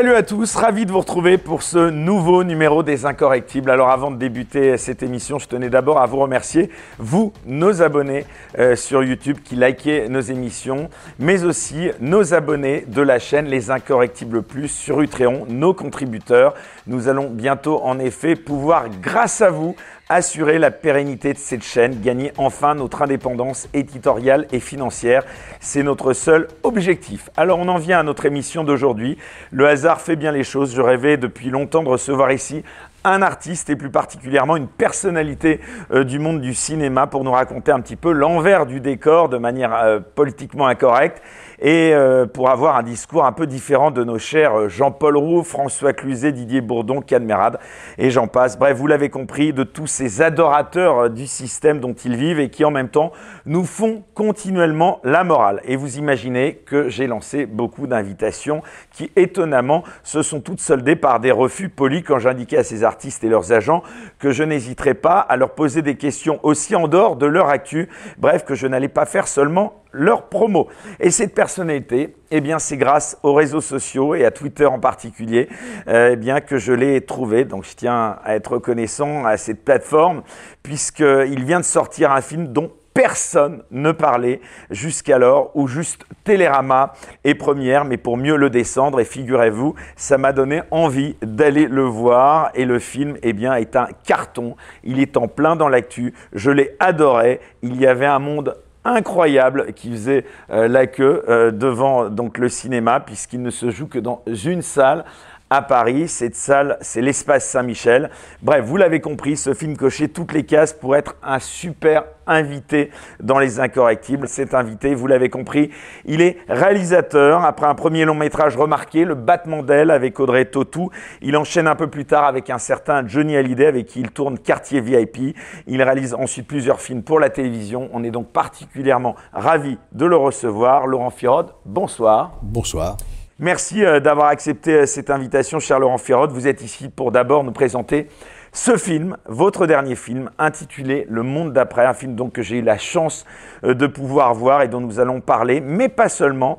[0.00, 3.70] Salut à tous, ravi de vous retrouver pour ce nouveau numéro des Incorrectibles.
[3.70, 8.24] Alors avant de débuter cette émission, je tenais d'abord à vous remercier, vous, nos abonnés
[8.58, 10.88] euh, sur YouTube qui likez nos émissions,
[11.18, 16.54] mais aussi nos abonnés de la chaîne Les Incorrectibles Plus sur Utréon, nos contributeurs.
[16.86, 19.76] Nous allons bientôt en effet pouvoir, grâce à vous,
[20.10, 25.22] assurer la pérennité de cette chaîne, gagner enfin notre indépendance éditoriale et financière.
[25.60, 27.30] C'est notre seul objectif.
[27.36, 29.16] Alors on en vient à notre émission d'aujourd'hui.
[29.52, 30.74] Le hasard fait bien les choses.
[30.74, 32.64] Je rêvais depuis longtemps de recevoir ici
[33.04, 35.60] un artiste et plus particulièrement une personnalité
[35.92, 39.38] euh, du monde du cinéma pour nous raconter un petit peu l'envers du décor de
[39.38, 41.22] manière euh, politiquement incorrecte
[41.60, 45.42] et euh, pour avoir un discours un peu différent de nos chers euh, Jean-Paul Roux,
[45.42, 47.58] François Cluzet, Didier Bourdon, Cadmerade
[47.98, 48.58] et j'en passe.
[48.58, 52.48] Bref, vous l'avez compris, de tous ces adorateurs euh, du système dont ils vivent et
[52.48, 53.12] qui en même temps
[53.44, 55.60] nous font continuellement la morale.
[55.64, 61.20] Et vous imaginez que j'ai lancé beaucoup d'invitations qui étonnamment se sont toutes soldées par
[61.20, 63.82] des refus polis quand j'indiquais à ces artistes et leurs agents
[64.18, 67.88] que je n'hésiterais pas à leur poser des questions aussi en dehors de leur actu.
[68.18, 70.68] Bref, que je n'allais pas faire seulement leur promo.
[70.98, 75.48] Et cette personnalité, eh bien, c'est grâce aux réseaux sociaux et à Twitter en particulier,
[75.88, 77.44] euh, eh bien, que je l'ai trouvé.
[77.44, 80.22] Donc, je tiens à être reconnaissant à cette plateforme,
[80.62, 86.92] puisqu'il vient de sortir un film dont personne ne parlait jusqu'alors, ou juste Télérama
[87.24, 91.84] et Première, mais pour mieux le descendre, et figurez-vous, ça m'a donné envie d'aller le
[91.84, 96.14] voir, et le film, eh bien, est un carton, il est en plein dans l'actu,
[96.32, 98.56] je l'ai adoré, il y avait un monde
[98.90, 103.86] incroyable qui faisait euh, la queue euh, devant donc le cinéma puisqu'il ne se joue
[103.86, 105.04] que dans une salle
[105.50, 106.06] à Paris.
[106.06, 108.10] Cette salle, c'est l'espace Saint-Michel.
[108.40, 112.90] Bref, vous l'avez compris, ce film cochait toutes les cases pour être un super invité
[113.20, 114.28] dans Les Incorrectibles.
[114.28, 115.70] Cet invité, vous l'avez compris,
[116.04, 117.44] il est réalisateur.
[117.44, 121.74] Après un premier long métrage remarqué, Le battement d'aile avec Audrey Tautou, il enchaîne un
[121.74, 125.36] peu plus tard avec un certain Johnny Hallyday avec qui il tourne Quartier VIP.
[125.66, 127.90] Il réalise ensuite plusieurs films pour la télévision.
[127.92, 130.86] On est donc particulièrement ravi de le recevoir.
[130.86, 132.38] Laurent Firod, bonsoir.
[132.42, 132.96] Bonsoir.
[133.42, 136.30] Merci euh, d'avoir accepté euh, cette invitation, cher Laurent Firod.
[136.30, 138.06] Vous êtes ici pour d'abord nous présenter
[138.52, 142.62] ce film, votre dernier film, intitulé Le Monde d'après, un film donc que j'ai eu
[142.62, 143.24] la chance
[143.64, 146.58] euh, de pouvoir voir et dont nous allons parler, mais pas seulement,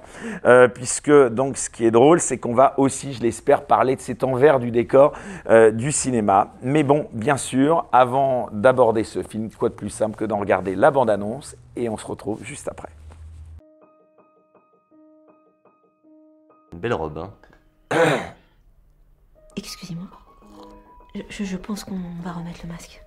[0.74, 4.24] puisque donc ce qui est drôle, c'est qu'on va aussi, je l'espère, parler de cet
[4.24, 5.14] envers du décor
[5.74, 6.54] du cinéma.
[6.64, 10.74] Mais bon, bien sûr, avant d'aborder ce film, quoi de plus simple que d'en regarder
[10.74, 12.90] la bande-annonce, et on se retrouve juste après.
[16.72, 17.34] Une belle robe, hein.
[19.56, 20.08] Excusez-moi.
[21.30, 23.04] Je, je pense qu'on va remettre le masque.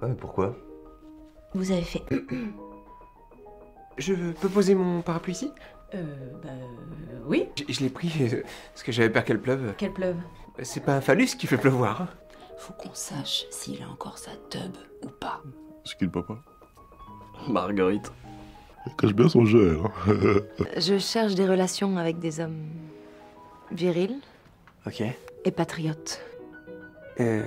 [0.00, 0.56] Ouais, mais pourquoi?
[1.54, 2.02] Vous avez fait.
[3.96, 5.52] Je peux poser mon parapluie ici?
[5.94, 6.02] Euh,
[6.42, 6.48] bah.
[6.50, 7.48] euh, oui.
[7.56, 9.72] Je, je l'ai pris euh, parce que j'avais peur qu'elle pleuve.
[9.76, 10.16] Qu'elle pleuve.
[10.64, 12.02] C'est pas un phallus qui fait pleuvoir.
[12.02, 12.08] hein.
[12.58, 15.42] Faut qu'on sache s'il a encore sa tub ou pas.
[15.84, 16.34] C'est qui le papa
[17.48, 18.10] Marguerite.
[18.86, 20.14] Il cache bien son jeu, elle.
[20.60, 20.64] hein.
[20.76, 22.66] Je cherche des relations avec des hommes
[23.70, 24.18] virils
[24.86, 25.02] Ok.
[25.44, 26.20] et patriotes.
[27.20, 27.42] Euh,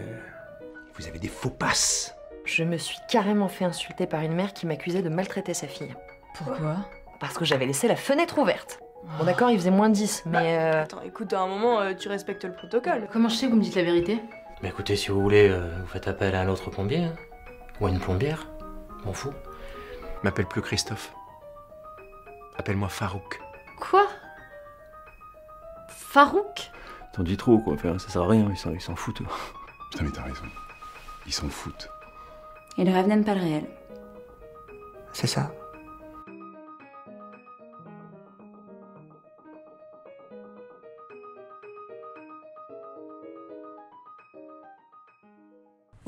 [0.98, 2.16] vous avez des faux passes.
[2.46, 5.94] Je me suis carrément fait insulter par une mère qui m'accusait de maltraiter sa fille.
[6.38, 6.78] Pourquoi?
[7.20, 8.80] Parce que j'avais laissé la fenêtre ouverte.
[9.20, 10.58] Bon, d'accord, il faisait moins 10, mais.
[10.58, 13.08] euh, Attends, écoute, à un moment, euh, tu respectes le protocole.
[13.12, 14.20] Comment je sais que vous me dites la vérité?
[14.64, 17.04] Mais écoutez, si vous voulez, euh, vous faites appel à un autre plombier.
[17.04, 17.14] hein.
[17.80, 18.48] Ou à une plombière.
[19.06, 19.34] M'en fous.
[20.24, 21.14] M'appelle plus Christophe.
[22.58, 23.40] Appelle-moi Farouk.
[23.80, 24.08] Quoi?
[25.90, 26.72] Farouk?
[27.14, 27.74] T'en dis trop, quoi.
[27.74, 29.22] Enfin, ça sert à rien, ils s'en, ils s'en foutent.
[29.92, 30.46] Putain, mais t'as raison.
[31.26, 31.90] Ils s'en foutent.
[32.78, 33.66] Et le rêve n'aime pas le réel.
[35.14, 35.52] C'est ça.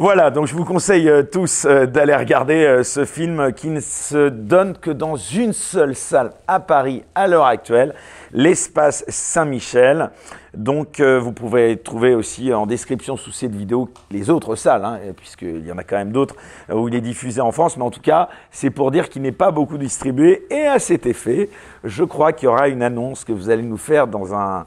[0.01, 3.81] Voilà, donc je vous conseille euh, tous euh, d'aller regarder euh, ce film qui ne
[3.81, 7.93] se donne que dans une seule salle à Paris à l'heure actuelle,
[8.31, 10.11] l'espace Saint-Michel.
[10.53, 15.67] Donc vous pouvez trouver aussi en description sous cette vidéo les autres salles, hein, puisqu'il
[15.67, 16.35] y en a quand même d'autres
[16.73, 19.31] où il est diffusé en France, mais en tout cas c'est pour dire qu'il n'est
[19.31, 20.47] pas beaucoup distribué.
[20.49, 21.49] Et à cet effet,
[21.83, 24.65] je crois qu'il y aura une annonce que vous allez nous faire dans un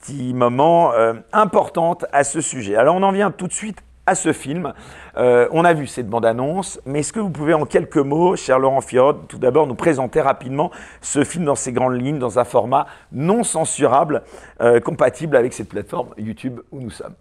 [0.00, 0.92] petit moment
[1.32, 2.74] importante à ce sujet.
[2.74, 3.78] Alors on en vient tout de suite
[4.10, 4.72] à ce film.
[5.16, 8.58] Euh, on a vu cette bande-annonce, mais est-ce que vous pouvez en quelques mots, cher
[8.58, 12.44] Laurent Fiorod, tout d'abord nous présenter rapidement ce film dans ses grandes lignes, dans un
[12.44, 14.22] format non censurable,
[14.60, 17.14] euh, compatible avec cette plateforme YouTube où nous sommes?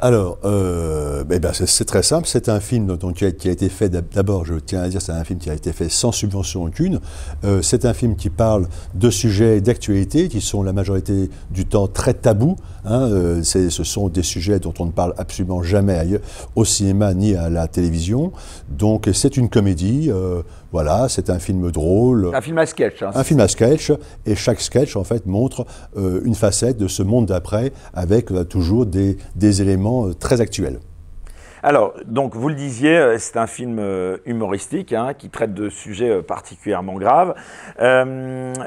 [0.00, 2.26] Alors, euh, eh ben, c'est- très simple.
[2.26, 5.00] C'est un film qui, a, qui a été fait d'ab- d'abord, je tiens à dire,
[5.02, 6.98] c'est un film qui a été fait sans subvention aucune.
[7.60, 12.14] C'est un film qui parle de sujets d'actualité qui sont la majorité du temps très
[12.14, 12.56] tabous.
[12.84, 13.02] Hein.
[13.10, 16.20] Euh, ce sont des sujets dont on ne parle absolument jamais ailleurs,
[16.54, 18.32] au cinéma ni à la télévision.
[18.68, 20.10] Donc, c'est une comédie.
[20.10, 20.42] euh,
[20.72, 22.30] voilà, c'est un film drôle.
[22.34, 23.02] Un film à sketch.
[23.02, 23.10] hein.
[23.14, 23.92] Un film à sketch,
[24.24, 28.86] et chaque sketch, en fait, montre euh, une facette de ce monde d'après, avec toujours
[28.86, 30.78] des, des éléments très actuels.
[31.64, 35.68] Alors, donc, vous le disiez, euh, c'est un film euh, humoristique hein, qui traite de
[35.68, 37.34] sujets euh, particulièrement graves.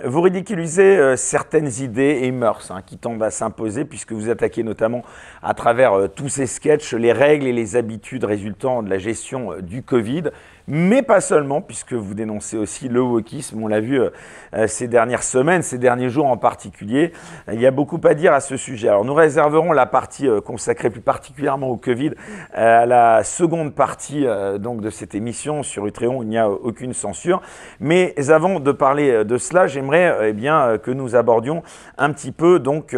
[0.06, 5.04] Vous ridiculisez certaines idées et mœurs hein, qui tendent à s'imposer, puisque vous attaquez notamment
[5.44, 9.84] à travers tous ces sketchs les règles et les habitudes résultant de la gestion du
[9.84, 10.24] Covid.
[10.68, 13.62] Mais pas seulement, puisque vous dénoncez aussi le wokisme.
[13.62, 14.10] On l'a vu euh,
[14.56, 17.14] euh, ces dernières semaines, ces derniers jours en particulier.
[17.54, 18.88] Il y a beaucoup à dire à ce sujet.
[18.88, 22.14] Alors, nous réserverons la partie euh, consacrée plus particulièrement au Covid
[22.54, 24.26] à la seconde partie
[24.60, 26.24] donc de cette émission sur Utréon.
[26.24, 27.42] Il n'y a aucune censure.
[27.80, 31.64] Mais avant de parler de cela, j'aimerais eh bien que nous abordions
[31.98, 32.96] un petit peu donc.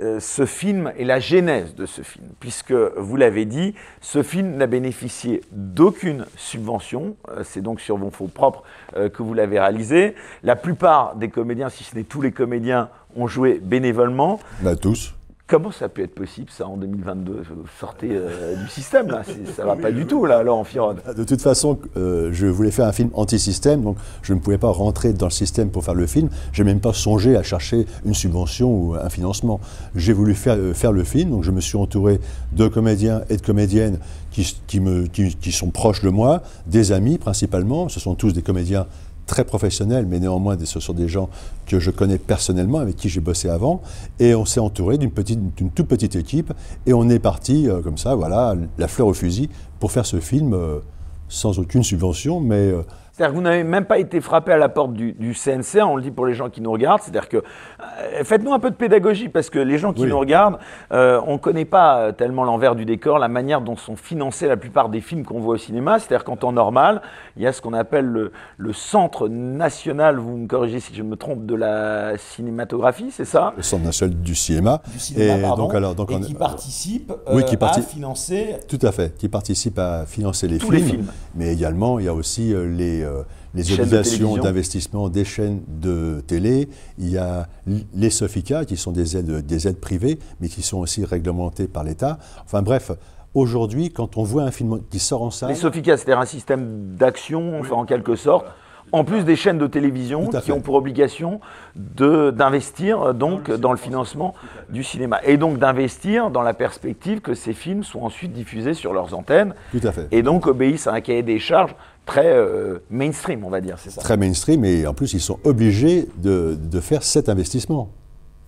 [0.00, 4.56] Euh, ce film et la genèse de ce film, puisque vous l'avez dit, ce film
[4.56, 8.62] n'a bénéficié d'aucune subvention, Euh, c'est donc sur vos fonds propres
[8.96, 10.14] euh, que vous l'avez réalisé.
[10.42, 14.40] La plupart des comédiens, si ce n'est tous les comédiens, ont joué bénévolement.
[14.62, 15.14] Là, tous.
[15.48, 19.22] Comment ça peut être possible ça en 2022 Vous sortez euh, du système là,
[19.56, 20.96] ça va pas du tout là, alors Amphiron.
[21.16, 24.68] De toute façon, euh, je voulais faire un film anti-système, donc je ne pouvais pas
[24.68, 26.28] rentrer dans le système pour faire le film.
[26.52, 29.58] Je n'ai même pas songé à chercher une subvention ou un financement.
[29.94, 32.20] J'ai voulu faire, euh, faire le film, donc je me suis entouré
[32.52, 34.00] de comédiens et de comédiennes
[34.30, 37.88] qui, qui me, qui sont proches de moi, des amis principalement.
[37.88, 38.86] Ce sont tous des comédiens
[39.28, 41.28] très professionnels, mais néanmoins, ce sont des gens
[41.66, 43.82] que je connais personnellement, avec qui j'ai bossé avant.
[44.18, 46.52] Et on s'est entouré d'une petite, d'une toute petite équipe,
[46.86, 49.48] et on est parti euh, comme ça, voilà, la fleur au fusil,
[49.78, 50.80] pour faire ce film euh,
[51.28, 52.82] sans aucune subvention, mais euh,
[53.18, 55.96] C'est-à-dire que vous n'avez même pas été frappé à la porte du, du CNC, on
[55.96, 58.76] le dit pour les gens qui nous regardent, c'est-à-dire que euh, faites-nous un peu de
[58.76, 60.08] pédagogie parce que les gens qui Oui.
[60.08, 60.58] nous regardent,
[60.92, 64.46] euh, on ne connaît pas euh, tellement l'envers du décor, la manière dont sont financés
[64.46, 67.02] la plupart des films qu'on voit au cinéma, c'est-à-dire qu'en temps normal,
[67.36, 71.02] il y a ce qu'on appelle le, le Centre national, vous me corrigez si je
[71.02, 73.52] me trompe, de la cinématographie, c'est ça?
[73.56, 74.80] Le Centre national du cinéma.
[74.92, 78.58] Du cinéma, et pardon, donc, alors, donc et on- qui participe, Oui, qui à financer
[78.68, 81.06] Tout à fait, qui participe à financer les Tous films, les films.
[81.34, 83.22] mais également il y a aussi euh, les, euh,
[83.54, 86.68] les Chaînes obligations d'investissement des chaînes de télé,
[86.98, 87.48] il y a
[87.94, 91.84] les Sofica qui sont des aides, des aides privées, mais qui sont aussi réglementées par
[91.84, 92.18] l'État.
[92.44, 92.92] Enfin bref,
[93.34, 96.94] aujourd'hui, quand on voit un film qui sort en salle, Les Sofica, c'est-à-dire un système
[96.96, 98.46] d'action, enfin, en quelque sorte,
[98.92, 101.40] en plus des chaînes de télévision qui ont pour obligation
[101.76, 104.34] d'investir euh, donc dans le financement
[104.70, 105.20] du cinéma.
[105.24, 109.54] Et donc d'investir dans la perspective que ces films soient ensuite diffusés sur leurs antennes
[109.72, 110.08] tout à fait.
[110.10, 111.74] et donc obéissent à un cahier des charges
[112.08, 114.00] très euh, mainstream, on va dire, c'est ça.
[114.00, 117.90] très mainstream et en plus ils sont obligés de, faire cet investissement.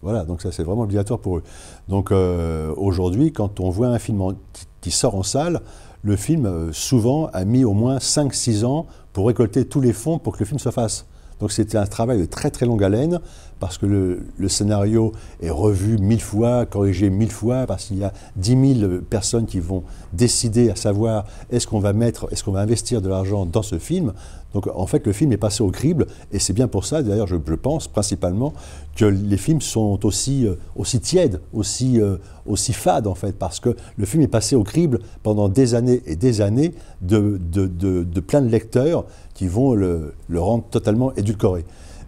[0.02, 1.42] Voilà, donc ça c'est vraiment obligatoire pour eux.
[1.88, 4.34] Donc euh, aujourd'hui, quand on voit un film
[4.80, 5.60] qui sort en salle,
[6.02, 10.18] le film euh, souvent a mis au moins 5-6 ans pour récolter tous les fonds
[10.18, 11.06] pour que le film se fasse.
[11.38, 13.20] Donc c'était un travail de très très longue haleine
[13.60, 15.12] parce que le, scénario
[15.42, 19.60] est revu mille fois, corrigé mille fois, parce qu'il y a 10 000 personnes qui
[19.60, 23.62] vont décider à savoir est-ce qu'on va mettre, est-ce qu'on va investir de l'argent dans
[23.62, 24.12] ce film.
[24.54, 27.28] Donc en fait le film est passé au crible et c'est bien pour ça d'ailleurs
[27.28, 28.52] je, pense principalement
[28.96, 33.60] que les films sont aussi, euh, aussi tièdes, aussi, euh, aussi fades en fait parce
[33.60, 37.68] que le film est passé au crible pendant des années et des années de, de,
[37.68, 39.04] de- de plein de lecteurs
[39.34, 41.64] qui vont le, le rendre totalement édulcoré.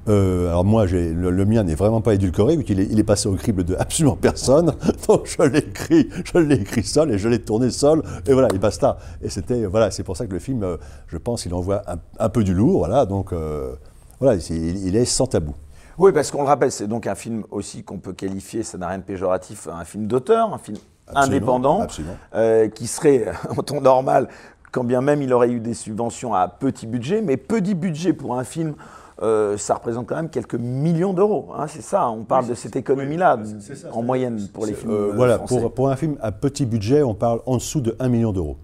[0.09, 3.05] Euh, alors moi, le, le mien n'est vraiment pas édulcoré, vu qu'il est, il est
[3.05, 4.75] passé au crible de absolument personne.
[5.09, 8.49] Donc je l'ai écrit, je l'ai écrit seul et je l'ai tourné seul, et voilà,
[8.55, 8.99] et basta.
[9.23, 11.97] Et c'était, voilà, c'est pour ça que le film, euh, je pense, il envoie un,
[12.19, 13.07] un peu du lourd, voilà.
[13.07, 13.75] Donc euh,
[14.19, 15.55] voilà, il, il est sans tabou.
[15.99, 18.89] Oui, parce qu'on le rappelle, c'est donc un film aussi qu'on peut qualifier, ça n'a
[18.89, 22.17] rien de péjoratif, un film d'auteur, un film Absolument, indépendant, absolument.
[22.35, 24.29] euh, qui serait en temps normal,
[24.73, 28.39] quand bien même il aurait eu des subventions à petit budget, mais petit budget pour
[28.39, 28.75] un film,
[29.23, 31.50] euh, ça représente quand même quelques millions d'euros.
[31.57, 33.38] hein, c'est ça, on parle de cette économie-là
[33.93, 35.61] en moyenne pour les films Euh, euh, voilà, français.
[35.61, 38.57] pour, pour un film à petit budget, on parle en dessous de 1 million d'euros.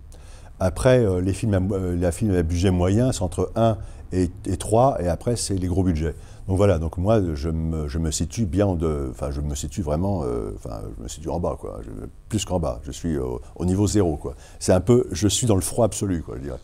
[0.60, 3.76] Après, euh, les films à, euh, les films à budget moyen, c'est entre 1
[4.12, 6.14] et, et 3, et après, c'est les gros budgets.
[6.48, 9.08] Donc voilà, donc moi, je me, je me situe bien de.
[9.10, 10.22] Enfin, je me situe vraiment.
[10.24, 11.80] euh, Enfin, je me situe en bas, quoi.
[11.84, 12.80] Je- plus qu'en bas.
[12.84, 14.34] Je suis au, au niveau zéro, quoi.
[14.58, 15.06] C'est un peu.
[15.12, 16.58] Je suis dans le froid absolu, quoi, je dirais.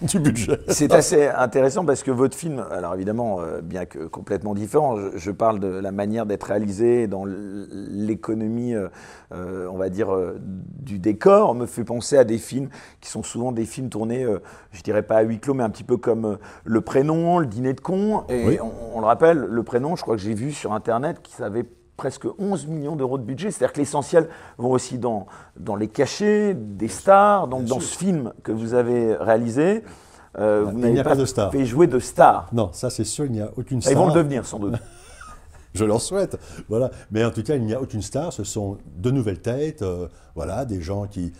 [0.02, 0.58] du budget.
[0.68, 5.18] C'est assez intéressant parce que votre film, alors évidemment, euh, bien que complètement différent, je,
[5.18, 8.88] je parle de la manière d'être réalisé dans l'économie, euh,
[9.32, 12.68] euh, on va dire, du décor, me fait penser à des films
[13.00, 14.26] qui sont souvent des films tournés,
[14.72, 17.74] je dirais pas à huis clos, mais un petit peu comme Le Prénom, Le Dîner
[17.74, 18.24] de con.
[18.28, 18.58] Et Oui.
[18.60, 21.66] on, on le rappelle, Le Prénom, je crois que j'ai vu sur Internet qu'ils avaient
[22.00, 23.50] presque 11 millions d'euros de budget.
[23.50, 25.26] C'est-à-dire que l'essentiel vont aussi dans,
[25.58, 27.46] dans les cachets des stars.
[27.46, 27.82] Donc dans sûr.
[27.90, 29.84] ce film que vous avez réalisé,
[30.38, 31.52] euh, Il vous n'y a n'avez pas pas de stars.
[31.52, 32.48] fait jouer de stars.
[32.54, 33.96] Non, ça c'est sûr, il n'y a aucune Ils star.
[33.96, 34.76] vont le devenir sans doute.
[35.74, 36.38] Je leur souhaite.
[36.70, 36.90] Voilà.
[37.10, 38.32] Mais en tout cas, il n'y a aucune star.
[38.32, 39.82] Ce sont de nouvelles têtes.
[39.82, 41.32] euh, voilà, des gens qui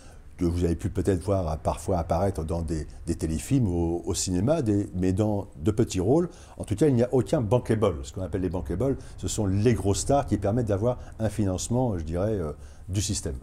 [0.49, 4.61] que vous avez pu peut-être voir parfois apparaître dans des, téléfilms au, au cinéma,
[4.95, 6.29] mais dans de petits rôles.
[6.57, 7.95] En tout cas, il n'y a aucun bankable.
[8.03, 11.97] Ce qu'on appelle les bankables, ce sont les grosses stars qui permettent d'avoir un financement,
[11.97, 12.53] je dirais, euh,
[12.89, 13.35] du système.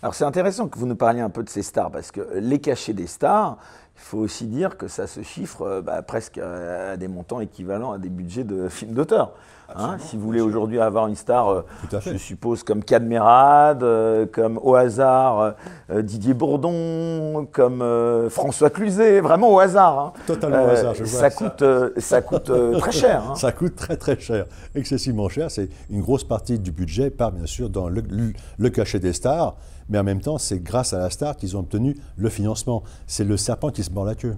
[0.00, 2.60] Alors c'est intéressant que vous nous parliez un peu de ces stars, parce que les
[2.60, 3.58] cachets des stars,
[4.00, 7.92] il faut aussi dire que ça se chiffre euh, bah, presque à, des montants équivalents
[7.92, 9.32] à des budgets de films d'auteur.
[9.76, 11.60] Hein, si vous voulez aujourd'hui avoir une star, euh,
[12.00, 15.54] je suppose comme Cadmerade, euh, comme au hasard
[15.90, 19.98] euh, Didier Bourdon, comme euh, François Cluzet, vraiment au hasard.
[19.98, 20.12] hein.
[20.26, 21.20] Totalement au hasard, je vois.
[21.20, 23.22] ça coûte, euh, ça coûte euh, très cher.
[23.30, 23.34] hein.
[23.34, 25.50] Ça coûte très très cher, excessivement cher.
[25.50, 29.12] C'est une grosse partie du budget part bien sûr dans le, le- le cachet des
[29.12, 29.54] stars,
[29.88, 32.82] mais en même temps, c'est grâce à la star qu'ils ont obtenu le financement.
[33.06, 34.36] C'est le serpent qui se mord la queue.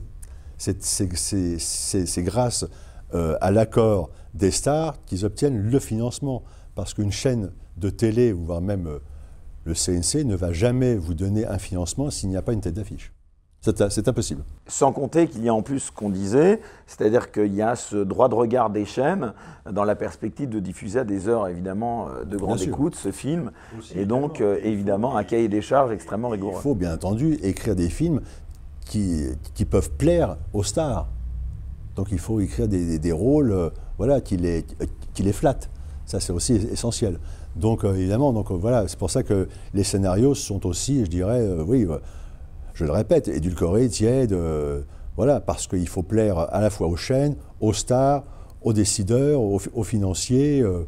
[0.58, 2.66] C'est- grâce
[3.14, 6.42] euh, à l'accord des stars qu'ils obtiennent le financement.
[6.74, 8.98] Parce qu'une chaîne de télé, voire même euh,
[9.64, 12.74] le CNC, ne va jamais vous donner un financement s'il n'y a pas une tête
[12.74, 13.12] d'affiche.
[13.62, 14.42] C'est impossible.
[14.68, 17.96] Sans compter qu'il y a en plus ce qu'on disait, c'est-à-dire qu'il y a ce
[17.96, 19.34] droit de regard des chaînes
[19.70, 23.50] dans la perspective de diffuser à des heures évidemment euh, de grande écoute ce film,
[23.94, 26.60] et donc euh, évidemment un cahier des charges extrêmement Il rigoureux.
[26.62, 28.22] faut bien entendu écrire des films
[28.86, 31.06] qui, qui peuvent plaire aux stars.
[31.96, 34.64] Donc il faut écrire des, des- des rôles euh, voilà, qui, les,
[35.12, 35.68] qui les flattent.
[36.06, 37.18] Ça c'est aussi essentiel.
[37.56, 41.10] Donc euh, évidemment, donc, euh, voilà, c'est pour ça que les scénarios sont aussi, je
[41.10, 41.98] dirais, euh, oui, euh,
[42.80, 44.80] je le répète, édulcorés, tièdes, euh,
[45.16, 48.24] voilà, parce qu'il faut plaire à la fois aux chaînes, aux stars,
[48.62, 50.62] aux décideurs, aux, financiers.
[50.62, 50.84] euh,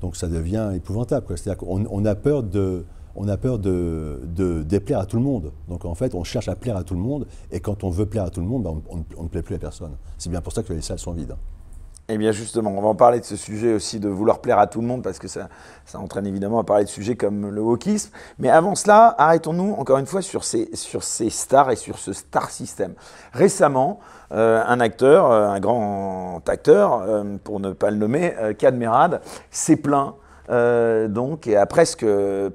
[0.00, 1.26] donc ça devient épouvantable.
[1.28, 5.52] C'est-à-dire qu'on on a peur de, on a peur de, déplaire à tout le monde.
[5.68, 8.06] Donc en fait, on cherche à plaire à tout le monde, et quand on veut
[8.06, 9.92] plaire à tout le monde, ben, on, on- on ne plaît plus à personne.
[10.16, 11.34] C'est bien pour ça que les salles sont vides.
[12.08, 14.68] Eh bien justement, on va en parler de ce sujet aussi, de vouloir plaire à
[14.68, 15.48] tout le monde, parce que ça,
[15.84, 18.12] ça entraîne évidemment à parler de sujets comme le wokisme.
[18.38, 22.12] Mais avant cela, arrêtons-nous encore une fois sur ces, sur ces stars et sur ce
[22.12, 22.94] star system.
[23.32, 23.98] Récemment,
[24.30, 29.20] euh, un acteur, euh, un grand acteur, euh, pour ne pas le nommer, Cadmerade,
[29.50, 30.14] s'est plaint.
[30.48, 32.06] donc, et a presque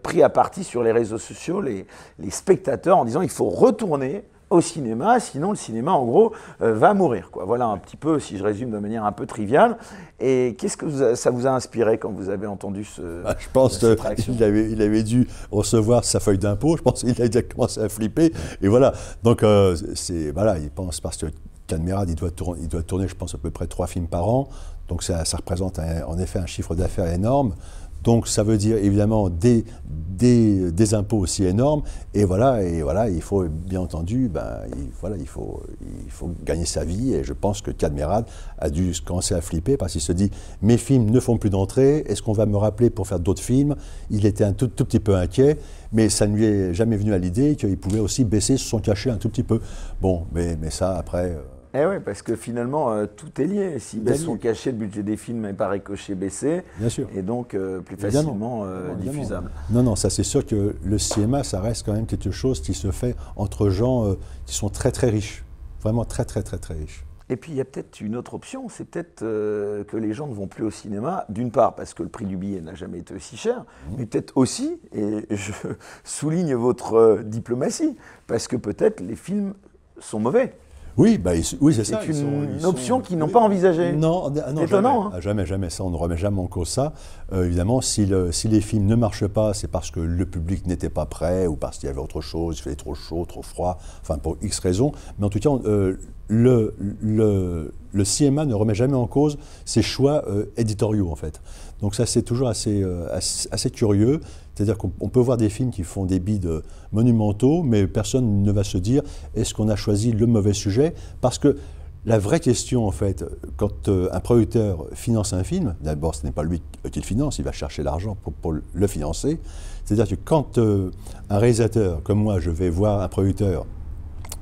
[0.01, 1.85] pris à partie sur les réseaux sociaux les,
[2.19, 6.73] les spectateurs en disant il faut retourner au cinéma, sinon le cinéma, en gros, euh,
[6.75, 7.31] va mourir.
[7.31, 7.45] Quoi.
[7.45, 9.77] Voilà un petit peu, si je résume de manière un peu triviale.
[10.19, 13.23] Et qu'est-ce que vous a- ça vous a inspiré quand vous avez entendu ce...
[13.25, 16.77] Ah, je pense qu'il avait, il avait dû recevoir sa feuille d'impôt.
[16.77, 18.31] Je pense qu'il a déjà commencé à flipper.
[18.61, 18.93] Et voilà.
[19.23, 21.25] Donc, euh, c'est, voilà, il pense parce que
[21.67, 24.27] Cadmerade, il doit, tourner, il doit tourner, je pense, à peu près trois films par
[24.27, 24.49] an.
[24.89, 27.55] Donc, ça, ça représente un- en effet un chiffre d'affaires énorme.
[28.03, 31.83] Donc, ça veut dire évidemment des, des, des impôts aussi énormes.
[32.13, 35.61] Et voilà, et voilà, il faut bien entendu, ben, il, voilà, il, faut,
[36.05, 37.13] il faut gagner sa vie.
[37.13, 38.25] Et je pense que Cadmerade
[38.57, 40.31] a dû commencer à flipper parce qu'il se dit
[40.61, 42.03] mes films ne font plus d'entrée.
[42.07, 43.75] Est-ce qu'on va me rappeler pour faire d'autres films?
[44.09, 45.57] Il était un tout, tout petit peu inquiet,
[45.91, 49.09] mais ça ne lui est jamais venu à l'idée qu'il pouvait aussi baisser son cachet
[49.09, 49.59] un tout petit peu.
[50.01, 51.37] Bon, mais, mais ça, après.
[51.73, 53.79] Eh oui, parce que finalement, euh, tout est lié.
[53.79, 54.25] S'ils baissent lié.
[54.25, 57.07] son cachet, le budget des films est par ricochet baissé, Bien sûr.
[57.15, 59.49] et donc euh, plus facilement euh, diffusable.
[59.69, 62.73] Non, non, ça c'est sûr que le cinéma, ça reste quand même quelque chose qui
[62.73, 65.43] se fait entre gens qui sont très très riches.
[65.81, 67.05] Vraiment très très très très riches.
[67.29, 70.27] Et puis il y a peut-être une autre option, c'est peut-être euh, que les gens
[70.27, 72.99] ne vont plus au cinéma, d'une part parce que le prix du billet n'a jamais
[72.99, 73.59] été aussi cher,
[73.89, 73.93] Mmh.
[73.97, 75.53] mais peut-être aussi, et je
[76.03, 77.95] souligne votre euh, diplomatie,
[78.27, 79.53] parce que peut-être les films
[79.99, 80.53] sont mauvais.
[80.97, 81.99] Oui, bah, ils- oui c'est ça.
[82.01, 83.31] C'est ils sont- une ils option sont- qu'ils n'ont oui.
[83.31, 83.93] pas envisagée.
[83.93, 85.05] Non, ah non Étonnant, jamais.
[85.05, 85.11] hein.
[85.15, 85.69] Ah, jamais, jamais.
[85.69, 86.93] Ça, on ne remet jamais en cause ça.
[87.33, 90.67] Euh, évidemment, si, le- si les films ne marchent pas, c'est parce que le public
[90.67, 93.41] n'était pas prêt ou parce qu'il y avait autre chose, il faisait trop chaud, trop
[93.41, 94.91] froid, enfin pour X raisons.
[95.19, 99.81] Mais en tout cas, euh, le, le, le cinéma ne remet jamais en cause ses
[99.81, 101.41] choix euh, éditoriaux, en fait.
[101.81, 104.21] Donc ça, c'est toujours assez, euh, assez, curieux.
[104.53, 106.61] C'est-à-dire qu'on on peut voir des films qui font des bides
[106.91, 109.01] monumentaux, mais personne ne va se dire
[109.35, 110.93] est-ce qu'on a choisi le mauvais sujet?
[111.21, 111.57] Parce que
[112.05, 113.23] la vraie question, en fait,
[113.57, 116.61] quand euh, un producteur finance un film, d'abord, ce n'est pas lui
[116.91, 119.39] qui le finance, il va chercher l'argent pour, pour le financer.
[119.85, 120.89] C'est-à-dire que quand euh,
[121.29, 123.67] un réalisateur, comme moi, je vais voir un producteur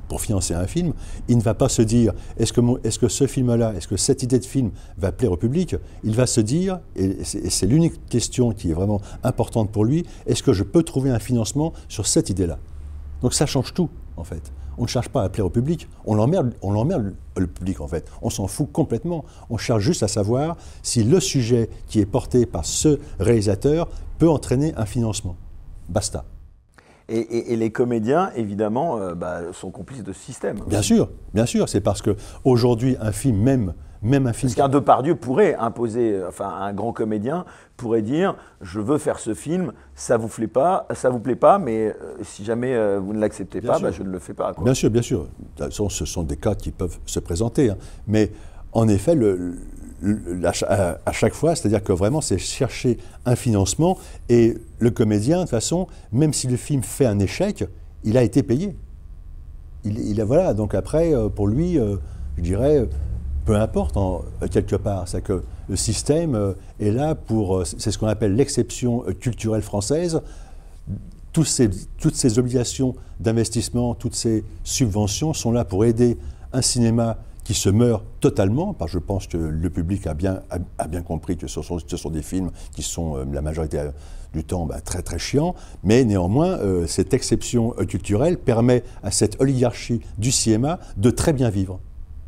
[0.09, 0.93] pour financer un film,
[1.29, 4.45] il ne va pas se dire est-ce que, -ce film-là, est-ce que cette idée de
[4.45, 5.77] film va plaire au public?
[6.03, 10.43] Il va se dire, et c'est l'unique question qui est vraiment importante pour lui, est-ce
[10.43, 12.57] que je peux trouver un financement sur cette idée-là?
[13.21, 14.51] Donc ça change tout, en fait.
[14.77, 18.09] On ne cherche pas à plaire au public, on on l'emmerde le public en fait.
[18.21, 19.25] On s'en fout complètement.
[19.49, 24.29] On cherche juste à savoir si le sujet qui est porté par ce réalisateur peut
[24.29, 25.35] entraîner un financement.
[25.89, 26.25] Basta.
[27.09, 30.59] Et, les comédiens, évidemment, euh, bah, sont complices de ce système.
[30.67, 31.67] Bien sûr, bien sûr.
[31.67, 33.73] C'est parce qu'aujourd'hui, un film, même,
[34.03, 34.49] même un film.
[34.49, 37.45] Parce qu'un Depardieu pourrait imposer, euh, enfin, un grand comédien
[37.77, 41.57] pourrait dire Je veux faire ce film, ça vous plaît pas, ça vous plaît pas,
[41.57, 44.53] mais euh, si jamais vous ne l'acceptez pas, bah, je ne le fais pas.
[44.61, 45.21] Bien sûr, bien sûr.
[45.21, 45.25] De
[45.55, 47.71] toute façon, ce sont des cas qui peuvent se présenter.
[47.71, 47.77] Hein.
[48.07, 48.31] Mais
[48.71, 49.55] en effet, le,
[50.43, 53.97] à chaque fois, c'est-à-dire que vraiment, c'est chercher un financement
[54.29, 57.65] et le comédien, de toute façon, même si le film fait un échec,
[58.03, 58.75] il a été payé.
[59.83, 61.97] Il, il voilà, donc après, euh, pour lui, euh,
[62.37, 62.87] je dirais,
[63.45, 67.97] peu importe en, quelque part, c'est que le système euh, est là pour, c'est ce
[67.97, 70.21] qu'on appelle l'exception culturelle française.
[71.33, 71.45] toutes
[72.15, 76.17] ces obligations d'investissement, toutes ces subventions sont là pour aider
[76.53, 77.17] un cinéma
[77.49, 80.43] qui se meurt totalement, parce que je pense que le public a bien,
[80.77, 83.89] a, bien compris que ce sont, ce sont, des films qui sont euh, la majorité
[84.33, 89.09] du temps bah, très très chiants, mais néanmoins, euh, cette exception euh, culturelle permet à
[89.09, 91.79] cette oligarchie du cinéma de très bien vivre.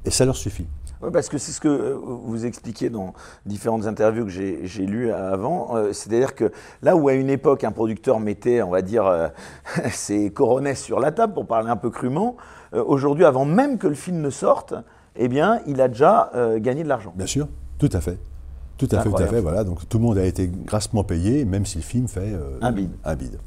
[0.06, 0.66] Et ça leur suffit.
[1.04, 3.14] Oui, parce que c'est ce que vous expliquez dans
[3.46, 5.76] différentes interviews que j'ai lues avant.
[5.94, 6.52] C'est-à-dire que
[6.82, 9.32] là où à une époque un producteur mettait, on va dire,
[9.92, 12.38] ses coronets sur la table, pour parler un peu crûment,
[12.74, 14.76] aujourd'hui, avant même que le film ne sorte,
[15.16, 17.14] eh bien, il a déjà euh, gagné de l'argent.
[17.16, 18.18] Bien sûr, tout à fait.
[18.78, 19.42] Tout à fait, tout à fait.
[19.42, 22.58] Voilà, donc tout le monde a été grassement payé, même si le film fait euh,
[22.62, 22.92] un bide.
[23.04, 23.38] Un bide.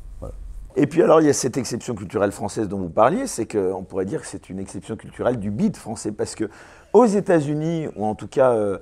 [0.76, 3.84] Et puis alors, il y a cette exception culturelle française dont vous parliez, c'est qu'on
[3.84, 6.50] pourrait dire que c'est une exception culturelle du bide français, parce que
[6.92, 8.78] aux États-Unis, ou en tout cas euh,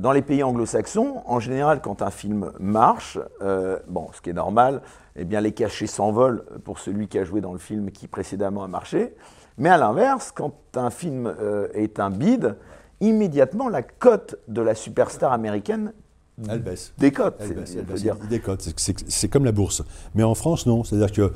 [0.00, 3.18] dans les pays anglo-saxons, en général, quand un film marche,
[3.88, 4.82] bon, ce qui est normal,
[5.16, 8.62] eh bien, les cachets s'envolent pour celui qui a joué dans le film qui précédemment
[8.62, 9.14] a marché.
[9.60, 12.56] Mais à l'inverse, quand un film euh, est un bide,
[13.00, 15.92] immédiatement la cote de la superstar américaine
[16.48, 16.94] elle baisse.
[16.96, 17.36] Décote.
[17.38, 17.76] Elle baisse,
[18.30, 18.66] décote.
[18.78, 19.82] C'est comme la bourse.
[20.14, 20.84] Mais en France, non.
[20.84, 21.32] C'est-à-dire que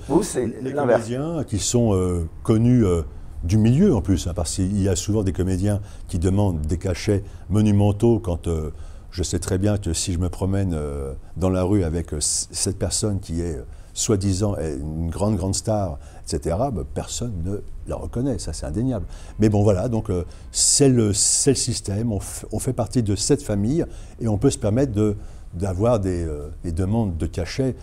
[0.62, 3.03] les comédiens qui sont euh, connus euh,
[3.42, 6.79] du milieu en plus, hein, parce qu'il y a souvent des comédiens qui demandent des
[6.79, 8.49] cachets monumentaux quand
[9.11, 10.75] je sais très bien que si je me promène
[11.37, 13.59] dans la rue avec cette personne qui est
[13.94, 19.07] soi-disant une grande, grande star, etc., ben, personne ne la reconnaît, ça c'est indéniable.
[19.38, 23.87] Mais bon voilà, donc euh, c'est le, système, on, fait partie de cette famille
[24.20, 24.92] et on peut se permettre
[25.54, 27.76] d'avoir des, euh, des, demandes de cachet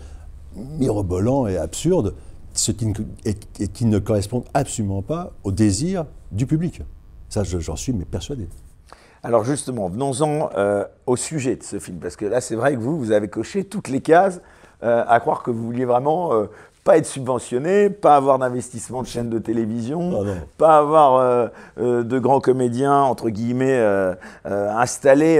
[0.54, 2.14] mirobolants et absurdes,
[2.52, 2.92] ce qui,
[3.24, 3.34] et,
[3.68, 6.82] qui ne correspondent absolument pas au désir du public.
[7.30, 8.46] Ça, j'en suis persuadé.
[9.22, 12.80] Alors justement, venons-en euh, au sujet de ce film, parce que là, c'est vrai que
[12.80, 14.40] vous, vous avez coché toutes les cases
[14.82, 16.46] euh, à croire que vous vouliez vraiment euh,
[16.82, 21.14] pas être subventionné, pas avoir d'investissement de chaîne de télévision, ah pas avoir
[21.78, 23.80] euh, de grands comédiens, entre guillemets,
[24.44, 25.36] installés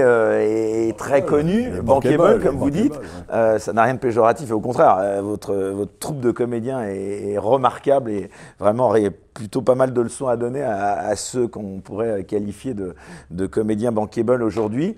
[0.87, 2.97] et, très connus, bankable, comme vous dites.
[3.29, 8.11] ça n'a rien de péjoratif, et au contraire, votre, votre troupe de comédiens est, remarquable
[8.11, 8.99] et vraiment a
[9.33, 12.95] plutôt pas mal de leçons à donner à, ceux qu'on pourrait qualifier de,
[13.31, 14.95] de comédiens bankable aujourd'hui.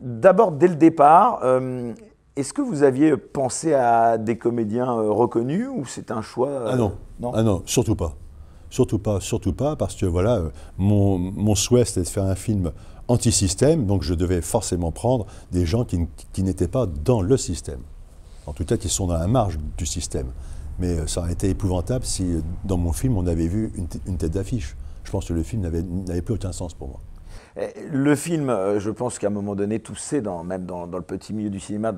[0.00, 1.40] D'abord, dès le départ,
[2.38, 6.68] est-ce que vous aviez pensé à des comédiens euh, reconnus ou c'est un choix euh,
[6.70, 6.92] Ah non.
[7.34, 8.14] Ah non, surtout pas.
[8.70, 12.70] Surtout pas, surtout pas, parce que voilà, euh, mon, souhait c'était de faire un film
[13.08, 17.80] anti-système, donc je devais forcément prendre des gens qui, n'étaient pas dans le système.
[18.46, 20.28] En tout cas, qui sont dans la marge du système.
[20.78, 24.32] Mais ça aurait été épouvantable si dans mon film on avait vu une, une tête
[24.32, 24.76] d'affiche.
[25.02, 27.00] Je pense que le film n'avait plus aucun sens pour moi.
[27.90, 31.34] Le film, euh, je pense qu'à un moment donné, tout dans, même dans, le petit
[31.34, 31.92] milieu du cinéma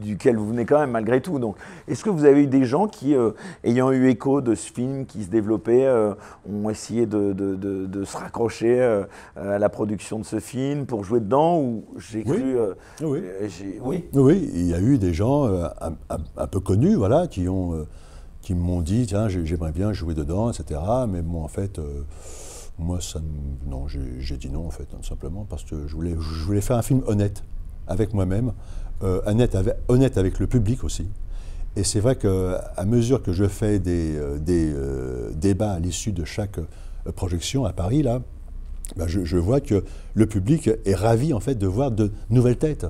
[0.00, 1.38] duquel vous venez quand même malgré tout.
[1.38, 3.30] Donc, est-ce que vous avez eu des gens qui, euh,
[3.62, 6.14] ayant eu écho de ce film qui se développait, euh,
[6.50, 8.80] ont essayé de, se raccrocher
[9.36, 12.56] à la production de ce film pour jouer dedans Ou j'ai cru.
[13.02, 13.22] oui.
[13.80, 14.04] oui.
[14.14, 14.50] oui.
[14.54, 17.86] il y a eu des gens un, peu connus, voilà, qui ont,
[18.40, 20.80] qui m'ont dit tiens, j'aimerais bien jouer dedans, etc.
[21.08, 21.78] Mais bon, en fait.
[22.78, 23.20] Moi, ça,
[23.66, 27.02] non, j'ai dit non, en fait, tout simplement, parce que je voulais, faire un film
[27.06, 27.44] honnête
[27.86, 28.52] avec moi-même,
[29.02, 29.20] euh,
[29.88, 31.06] honnête, avec, le public aussi.
[31.76, 36.24] Et c'est vrai qu'à mesure que je fais des, euh, euh, débats à l'issue de
[36.24, 36.58] chaque
[37.14, 38.22] projection à Paris, là,
[38.96, 42.86] bah, je, vois que le public est ravi en fait de voir de nouvelles têtes.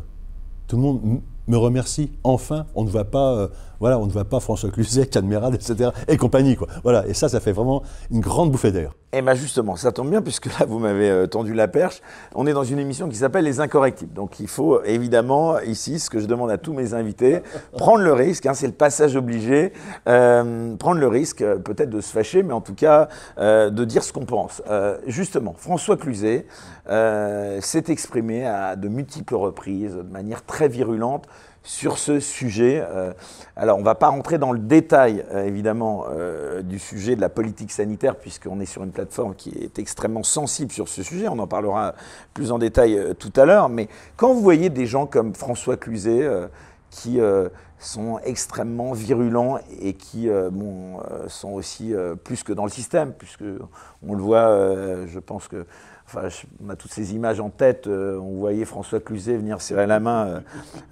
[0.66, 2.12] Tout le monde me remercie.
[2.24, 3.50] Enfin, on ne voit pas
[3.82, 5.90] Voilà, on ne voit pas François Cluzet, Cadmerade, etc.
[6.06, 6.68] et compagnie, quoi.
[6.84, 8.92] Voilà, et ça, ça fait vraiment une grande bouffée d'air.
[9.14, 12.00] Eh bien justement, ça tombe bien puisque là vous m'avez euh, tendu la perche.
[12.34, 14.14] On est dans une émission qui s'appelle Les Incorrectibles.
[14.14, 17.42] Donc il faut évidemment ici, ce que je demande à tous mes invités,
[17.76, 19.74] prendre le risque, hein, c'est le passage obligé,
[20.08, 24.02] euh, prendre le risque euh, peut-être de se fâcher, mais en tout cas de dire
[24.02, 24.62] ce qu'on pense.
[25.06, 26.46] Justement, François Cluzet
[26.86, 31.26] s'est exprimé à de multiples reprises, de manière très virulente,
[31.62, 32.84] sur ce sujet.
[32.84, 33.12] Euh,
[33.56, 37.20] alors, on ne va pas rentrer dans le détail, euh, évidemment, euh, du sujet de
[37.20, 41.28] la politique sanitaire, puisqu'on est sur une plateforme qui est extrêmement sensible sur ce sujet.
[41.28, 41.94] On en parlera
[42.34, 43.68] plus en détail tout à l'heure.
[43.68, 46.28] Mais quand vous voyez des gens comme François Cluzet,
[46.90, 47.18] qui
[47.78, 50.28] sont extrêmement virulents et qui
[51.28, 53.44] sont aussi plus que dans le système, puisque
[54.06, 55.64] on le voit, je pense que
[56.14, 57.86] Enfin, je- on a toutes ces images en tête.
[57.86, 60.40] euh, on voyait François Cluzet venir serrer la main euh,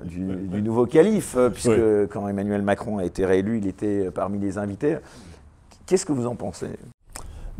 [0.04, 2.08] du, du nouveau calife, euh, puisque Oui.
[2.10, 4.96] quand Emmanuel Macron a été réélu, il était parmi les invités.
[5.86, 6.68] Qu'est-ce que vous en pensez?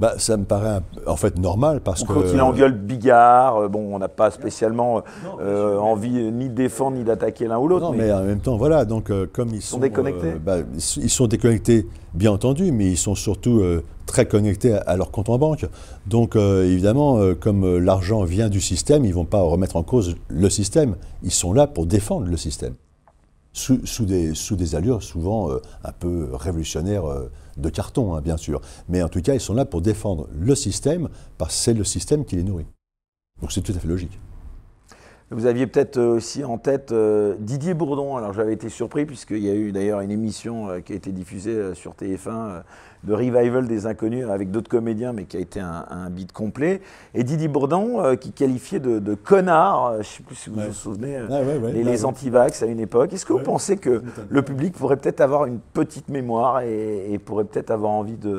[0.00, 2.12] Bah, ça me paraît un- en fait normal parce On que.
[2.14, 3.56] continue en gueule Bigard.
[3.58, 5.02] euh, Bon, on n'a pas spécialement
[5.40, 7.84] euh, envie ni de défendre ni d'attaquer l'un ou l'autre.
[7.84, 11.10] Non, mais en même temps, voilà, donc euh, comme ils sont, déconnectés euh, bah, ils
[11.10, 15.36] sont déconnectés, bien entendu, mais ils sont surtout euh, très connectés à, leur compte en
[15.36, 15.66] banque.
[16.06, 19.82] Donc euh, évidemment, euh, comme euh, l'argent vient du système, ils vont pas remettre en
[19.82, 20.96] cause le système.
[21.22, 22.72] Ils sont là pour défendre le système,
[23.52, 28.20] sous, sous des, sous des allures souvent euh, un peu révolutionnaires euh, de carton, hein,
[28.20, 28.60] bien sûr.
[28.88, 31.84] Mais en tout cas, ils sont là pour défendre le système, parce que c'est le
[31.84, 32.66] système qui les nourrit.
[33.40, 34.18] Donc c'est tout à fait logique.
[35.32, 38.16] Vous aviez peut-être euh, aussi en tête euh, Didier Bourdon.
[38.16, 41.12] Alors j'avais été surpris puisqu'il y a eu d'ailleurs une émission euh, qui a été
[41.12, 42.60] diffusée sur TF1 euh,
[43.04, 46.82] de revival des inconnus avec d'autres comédiens, mais qui a été un, un beat complet.
[47.14, 50.50] Et Didier Bourdon euh, qui qualifiait de, de connard, euh, je ne sais plus si
[50.50, 50.66] vous Ouais.
[50.68, 53.12] vous souvenez, Ah, ouais, ouais, les, les anti-vax à une époque.
[53.14, 57.18] Est-ce que vous pensez que le public pourrait peut-être avoir une petite mémoire et, et
[57.18, 58.30] pourrait peut-être avoir envie de,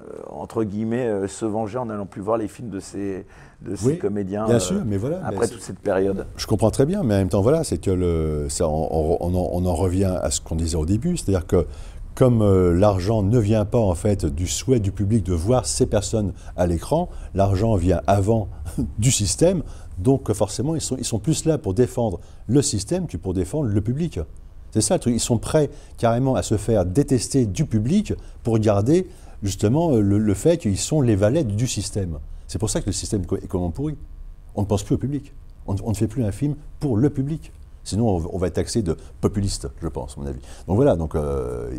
[0.00, 3.26] euh, entre guillemets, euh, se venger en n'allant plus voir les films de ces,
[3.62, 5.18] de ces Oui, comédiens bien euh, sûr, mais voilà.
[5.26, 6.26] après mais toute cette période?
[6.36, 9.66] Je comprends très bien, mais en même temps, voilà, c'est que le, ça, on, on
[9.66, 11.66] en revient à ce qu'on disait au début, c'est-à-dire que
[12.14, 15.86] comme euh, l'argent ne vient pas en fait du souhait du public de voir ces
[15.86, 18.48] personnes à l'écran, l'argent vient avant
[18.98, 19.62] du système,
[19.98, 24.20] donc forcément ils sont, plus là pour défendre le système que pour défendre le public.
[24.72, 28.58] C'est ça le truc, ils sont prêts carrément à se faire détester du public pour
[28.58, 29.08] garder
[29.42, 32.18] justement euh, le, fait qu'ils sont les valets du système.
[32.46, 33.96] C'est pour ça que le système est comment pourri.
[34.54, 35.32] On ne pense plus au public.
[35.66, 37.52] On ne fait plus un film pour le public.
[37.84, 40.40] Sinon, on, va être taxé de populiste, je pense, à mon avis.
[40.68, 41.70] Donc voilà, donc, euh,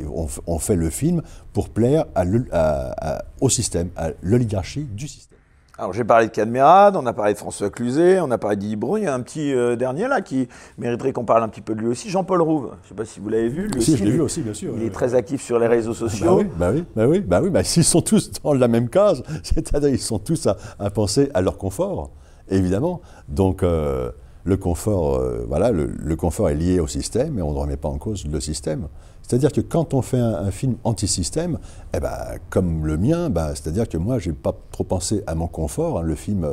[0.47, 1.21] on, fait le film
[1.53, 5.37] pour plaire à le- à- à- au système, à l'oligarchie du système.
[5.77, 8.97] Alors j'ai parlé de Cadmerade, on a parlé de François Cluzet, on a parlé Bourdon.
[8.97, 11.73] Il y a un petit euh, dernier là qui mériterait qu'on parle un petit peu
[11.73, 12.71] de lui aussi, Jean-Paul Rouve.
[12.81, 13.67] Je ne sais pas si vous l'avez vu.
[13.67, 14.73] Lui Si, aussi, je l'ai vu aussi, bien sûr.
[14.77, 16.37] Il est très actif sur les réseaux Bah sociaux.
[16.39, 19.23] oui, bah oui, bah oui, bah oui, bah s'ils sont tous dans la même case,
[19.43, 22.11] c'est-à-dire ils sont tous à, à penser à leur confort,
[22.49, 23.01] évidemment.
[23.27, 24.11] Donc euh,
[24.43, 27.89] le confort, euh, voilà, le, confort est lié au système et on ne remet pas
[27.89, 28.87] en cause le système.
[29.21, 31.57] C'est-à-dire que quand on fait un, film anti-système,
[31.95, 32.11] eh ben,
[32.49, 35.99] comme le mien, bah, c'est-à-dire que moi, j'ai pas trop pensé à mon confort.
[35.99, 36.03] hein.
[36.03, 36.45] le film,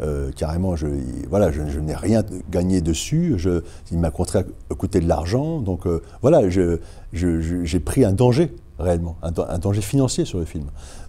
[0.00, 3.34] euh, carrément, je, il- voilà, je, je n'ai rien gagné dessus.
[3.36, 5.60] Je, il m'a coûté, de l'argent.
[5.60, 6.78] Donc euh, voilà, je-
[7.12, 10.66] je- je- j'ai pris un danger réellement, un danger financier sur le film.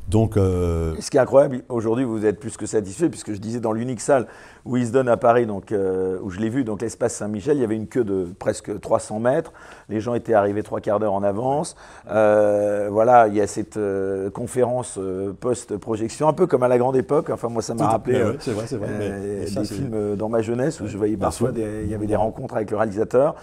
[0.08, 3.60] Donc, euh, Ce qui est incroyable, aujourd'hui vous êtes plus que satisfait, puisque je disais
[3.60, 4.28] dans l'unique salle
[4.64, 7.58] où il se donne à Paris, donc, euh, où je l'ai vu, donc l'espace Saint-Michel,
[7.58, 9.52] il y avait une queue de presque 300 mètres.
[9.90, 11.76] Les gens étaient arrivés trois quarts d'heure en avance.
[12.10, 13.78] Euh, voilà, il y a cette
[14.34, 14.98] conférence
[15.42, 17.30] post-projection, un peu comme à la grande époque.
[17.30, 19.10] Enfin, moi, ça m'a rappelé mais ouais, c'est vrai, c'est vrai, mais-
[19.42, 22.08] mais ça, des films dans ma jeunesse où je voyais parfois, des- il y avait
[22.08, 23.36] des rencontres avec le réalisateur.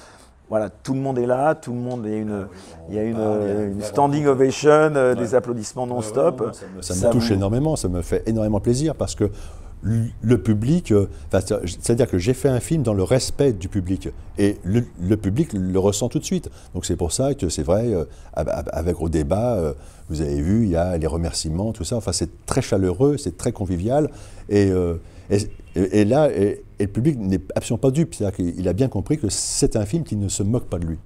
[0.50, 2.46] Voilà, tout le monde est là, tout le monde, il y a une,
[2.90, 2.98] il y
[3.82, 5.20] a standing ovation, euh, Ouais.
[5.20, 6.40] des applaudissements non-stop.
[6.40, 8.60] Ouais, ouais, non, ça me, ça me Ça touche vous- énormément, ça me fait énormément
[8.60, 9.30] plaisir parce que
[10.22, 14.56] le public, euh, c'est-à-dire que j'ai fait un film dans le respect du public et
[14.64, 16.48] le, le public le ressent tout de suite.
[16.74, 18.04] Donc c'est pour ça que c'est vrai, euh,
[18.34, 19.74] avec au débat, euh,
[20.08, 21.96] vous avez vu, il y a les remerciements, tout ça.
[21.96, 24.08] Enfin, c'est très chaleureux, c'est très convivial
[24.48, 24.70] et,
[25.28, 25.36] et,
[25.76, 28.14] et- et là, et, et le public n'est absolument pas dupe.
[28.14, 30.86] C'est-à-dire qu'il a bien compris que c'est un film qui ne se moque pas de
[30.86, 30.98] lui.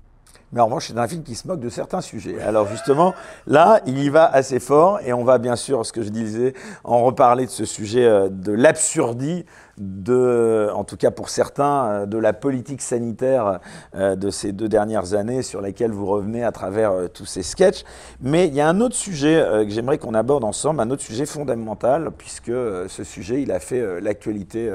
[0.53, 2.41] Mais en revanche, c'est un film qui se moque de certains sujets.
[2.41, 3.15] Alors justement,
[3.47, 6.55] là, il y va assez fort et on va bien sûr, ce que je disais,
[6.85, 9.45] en reparler de ce sujet euh, de l'absurdie
[9.77, 13.61] de, en tout cas pour certains, euh, de la politique sanitaire
[13.95, 17.85] euh, de ces deux dernières années sur lesquelles vous revenez à travers tous ces sketchs.
[18.23, 21.27] Mais il y a un autre sujet que j'aimerais qu'on aborde ensemble, un autre sujet
[21.27, 24.73] fondamental, puisque ce sujet, il a fait l'actualité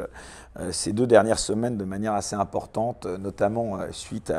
[0.71, 4.31] ces deux dernières semaines de manière assez importante, euh, notamment euh, suite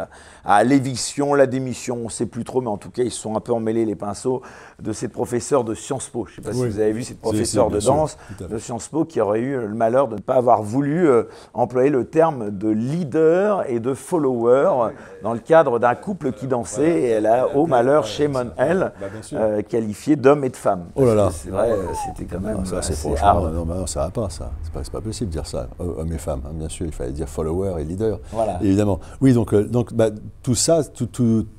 [0.44, 3.20] à, l'éviction, la démission, on ne sait plus trop, mais en tout cas, ils se
[3.20, 4.42] sont un peu emmêlés les pinceaux
[4.80, 6.26] de cette professeure de Sciences Po.
[6.26, 9.04] Je ne sais pas si vous avez vu cette professeure de danse de Sciences Po
[9.04, 11.08] qui aurait eu le malheur de ne pas avoir voulu
[11.52, 17.00] employer le terme de leader et de follower dans le cadre d'un couple qui dansait,
[17.00, 20.86] et elle a, au malheur, chez Mon bah, qualifié d'homme et de femme.
[20.94, 21.70] Oh là là C'est vrai,
[22.06, 22.64] c'était quand même.
[22.64, 24.50] ça, c'est franchement, non, non, ça va pas, ça.
[24.62, 25.68] C'est pas, pas possible de dire ça
[26.04, 28.58] hommes et femmes, hein, bien sûr, il fallait dire follower et leader, voilà.
[28.62, 29.00] évidemment.
[29.20, 30.10] Oui, donc, euh, donc bah,
[30.42, 31.08] tout ça, tout,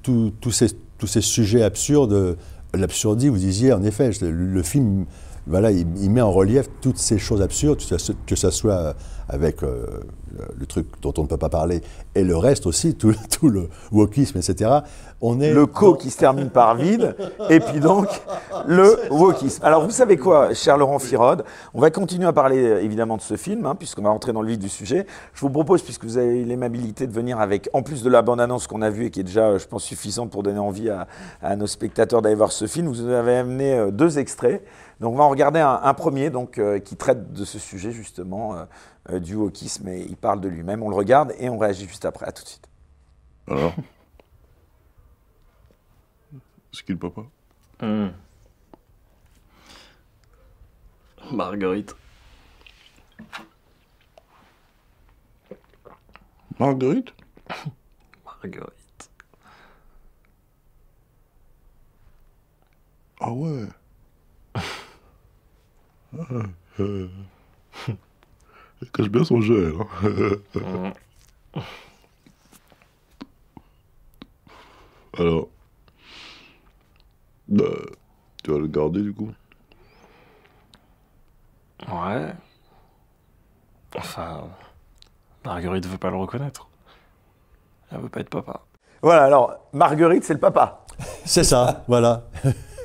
[0.01, 0.51] tous
[1.07, 2.37] ces sujets absurdes,
[2.73, 5.05] l'absurdie, vous disiez, en effet, le, film,
[5.47, 7.79] voilà, il, met en relief toutes ces choses absurdes,
[8.25, 8.95] que ce soit
[9.29, 9.85] avec euh,
[10.57, 11.81] le truc dont on ne peut pas parler,
[12.13, 14.79] et le reste aussi, tout, tout le wokisme, etc.
[15.21, 17.15] On est le co qui se termine par vide,
[17.49, 18.07] et puis donc
[18.67, 19.63] le wokisme.
[19.63, 23.37] Alors vous savez quoi, cher Laurent Firode, on va continuer à parler évidemment de ce
[23.37, 25.05] film, hein, puisqu'on va rentrer dans le vif du sujet.
[25.33, 28.67] Je vous propose, puisque vous avez l'aimabilité de venir avec, en plus de la bande-annonce
[28.67, 31.67] qu'on a vue et qui est déjà, je pense, suffisante pour donner envie à, nos
[31.67, 34.63] spectateurs d'aller voir ce film, vous avez amené euh, deux extraits.
[34.99, 38.55] Donc on va en regarder un, premier donc, euh, qui traite de ce sujet justement
[38.55, 38.63] euh,
[39.11, 40.83] du wokisme et il parle de lui-même.
[40.83, 42.27] On le regarde et on réagit juste après.
[42.27, 42.69] À tout de suite.
[43.47, 43.73] Alors
[46.71, 47.21] C'est qui le papa
[47.81, 48.09] hmm.
[51.31, 51.95] Marguerite.
[56.59, 57.13] Marguerite
[58.25, 59.09] Marguerite.
[63.21, 63.67] Ah ouais.
[68.81, 70.61] Elle cache bien son jeu, elle.
[70.61, 70.93] Hein.
[75.17, 75.47] Alors.
[77.47, 77.63] Bah.
[78.43, 79.31] Tu vas le garder du coup
[81.91, 82.33] Ouais.
[83.97, 84.43] Enfin.
[85.43, 86.67] Marguerite veut pas le reconnaître.
[87.91, 88.61] Elle veut pas être papa.
[89.01, 90.85] Voilà, alors, Marguerite, c'est le papa.
[91.25, 92.23] c'est ça, voilà.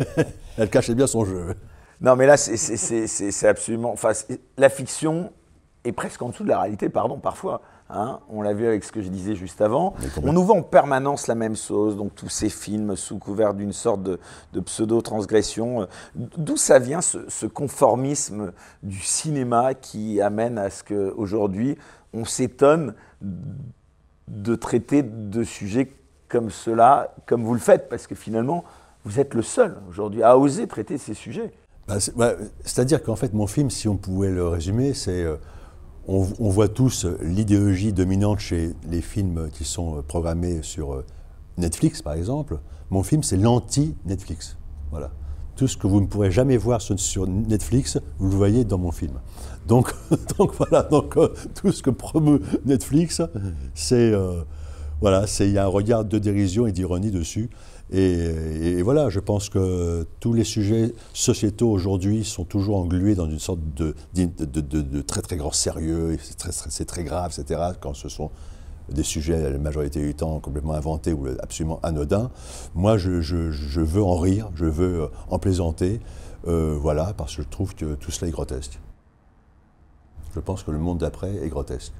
[0.58, 1.56] Elle cachait bien son jeu.
[2.00, 3.92] Non, mais là, c'est absolument.
[3.92, 4.12] Enfin,
[4.56, 5.32] la fiction
[5.84, 7.62] est presque en dessous de la réalité, pardon, parfois.
[7.92, 8.20] Hein.
[8.28, 9.94] on l'a vu avec ce que je disais juste avant.
[10.22, 13.72] On nous vend en permanence la même chose, donc tous ces films sous couvert d'une
[13.72, 15.88] sorte de, pseudo-transgression.
[16.14, 18.52] D'où ça vient ce, conformisme
[18.84, 21.76] du cinéma qui amène à ce qu'aujourd'hui,
[22.12, 25.92] on s'étonne de traiter de sujets
[26.28, 28.64] comme cela, comme vous le faites, parce que finalement,
[29.04, 31.52] vous êtes le seul aujourd'hui à oser traiter ces sujets.
[31.88, 35.36] Bah, bah, c'est-à-dire qu'en fait, mon film, si on pouvait le résumer, c'est euh,
[36.10, 41.04] on, voit tous l'idéologie dominante chez les films qui sont euh, programmés sur euh,
[41.56, 42.58] Netflix, par exemple.
[42.90, 44.56] Mon film, c'est l'anti-Netflix.
[44.90, 45.12] Voilà.
[45.54, 48.90] Tout ce que vous ne pourrez jamais voir sur, Netflix, vous le voyez dans mon
[48.90, 49.20] film.
[49.68, 49.94] Donc,
[50.38, 51.16] donc voilà, donc,
[51.54, 53.22] tout ce que promeut Netflix,
[53.74, 54.12] c'est
[55.00, 57.50] voilà, il y a un regard de dérision et d'ironie dessus.
[57.92, 63.40] Et, voilà, je pense que tous les sujets sociétaux aujourd'hui sont toujours englués dans une
[63.40, 63.94] sorte de,
[65.02, 66.16] très très grand sérieux,
[66.70, 68.30] c'est très, grave, etc., quand ce sont
[68.88, 72.30] des sujets, la majorité du temps, complètement inventés ou absolument anodins.
[72.74, 76.00] Moi, je, veux en rire, je veux en plaisanter,
[76.46, 78.78] euh, voilà, parce que je trouve que tout cela est grotesque.
[80.34, 81.92] Je pense que le monde d'après est grotesque.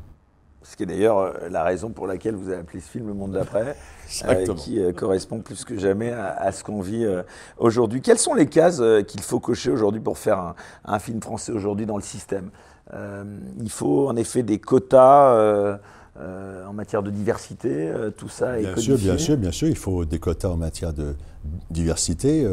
[0.62, 3.14] Ce qui est d'ailleurs euh, la raison pour laquelle vous avez appelé ce film Le
[3.14, 3.77] Monde d'après,
[4.29, 7.07] euh, qui euh, correspond plus que jamais à, ce qu'on vit
[7.57, 8.03] aujourd'hui.
[8.03, 11.96] Quelles sont les cases qu'il faut cocher aujourd'hui pour faire un, film français aujourd'hui dans
[11.96, 12.51] le système?
[12.92, 15.79] Il faut en effet des quotas.
[16.18, 20.05] en matière de diversité, tout ça est bien sûr, bien sûr, bien sûr, il faut
[20.05, 21.14] des quotas en matière de
[21.70, 22.46] diversité.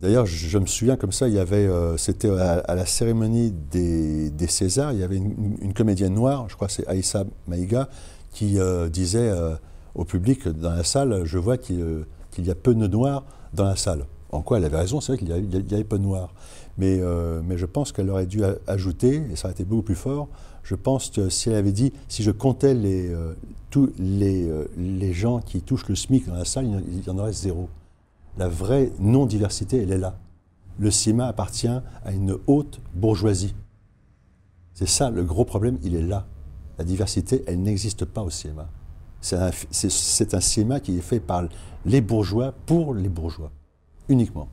[0.00, 4.46] D'ailleurs, je me souviens comme ça, il y avait, euh, c'était à, la cérémonie des,
[4.48, 7.90] Césars, il y avait une, comédienne noire, je crois c'est Aïssa Maïga,
[8.32, 9.54] qui euh, disait euh,
[9.94, 12.06] au public dans la salle, je vois qu'il
[12.38, 14.06] y a peu de noirs dans la salle.
[14.32, 16.32] En quoi elle avait raison, c'est vrai qu'il y, avait peu de noirs.
[16.78, 17.00] Mais,
[17.44, 20.28] mais je pense qu'elle aurait dû ajouter, et ça aurait été beaucoup plus fort,
[20.62, 23.12] je pense que si elle avait dit, si je comptais les,
[23.70, 27.32] tous les, les gens qui touchent le SMIC dans la salle, il y en aurait
[27.32, 27.68] zéro.
[28.38, 30.18] La vraie non-diversité, elle est là.
[30.78, 33.54] Le cinéma appartient à une haute bourgeoisie.
[34.74, 36.26] C'est ça, le gros problème, il est là.
[36.78, 38.68] La diversité, elle n'existe pas au cinéma.
[39.20, 39.36] C'est
[40.34, 41.44] un, cinéma qui est fait par
[41.84, 43.50] les bourgeois pour les bourgeois,
[44.08, 44.48] uniquement.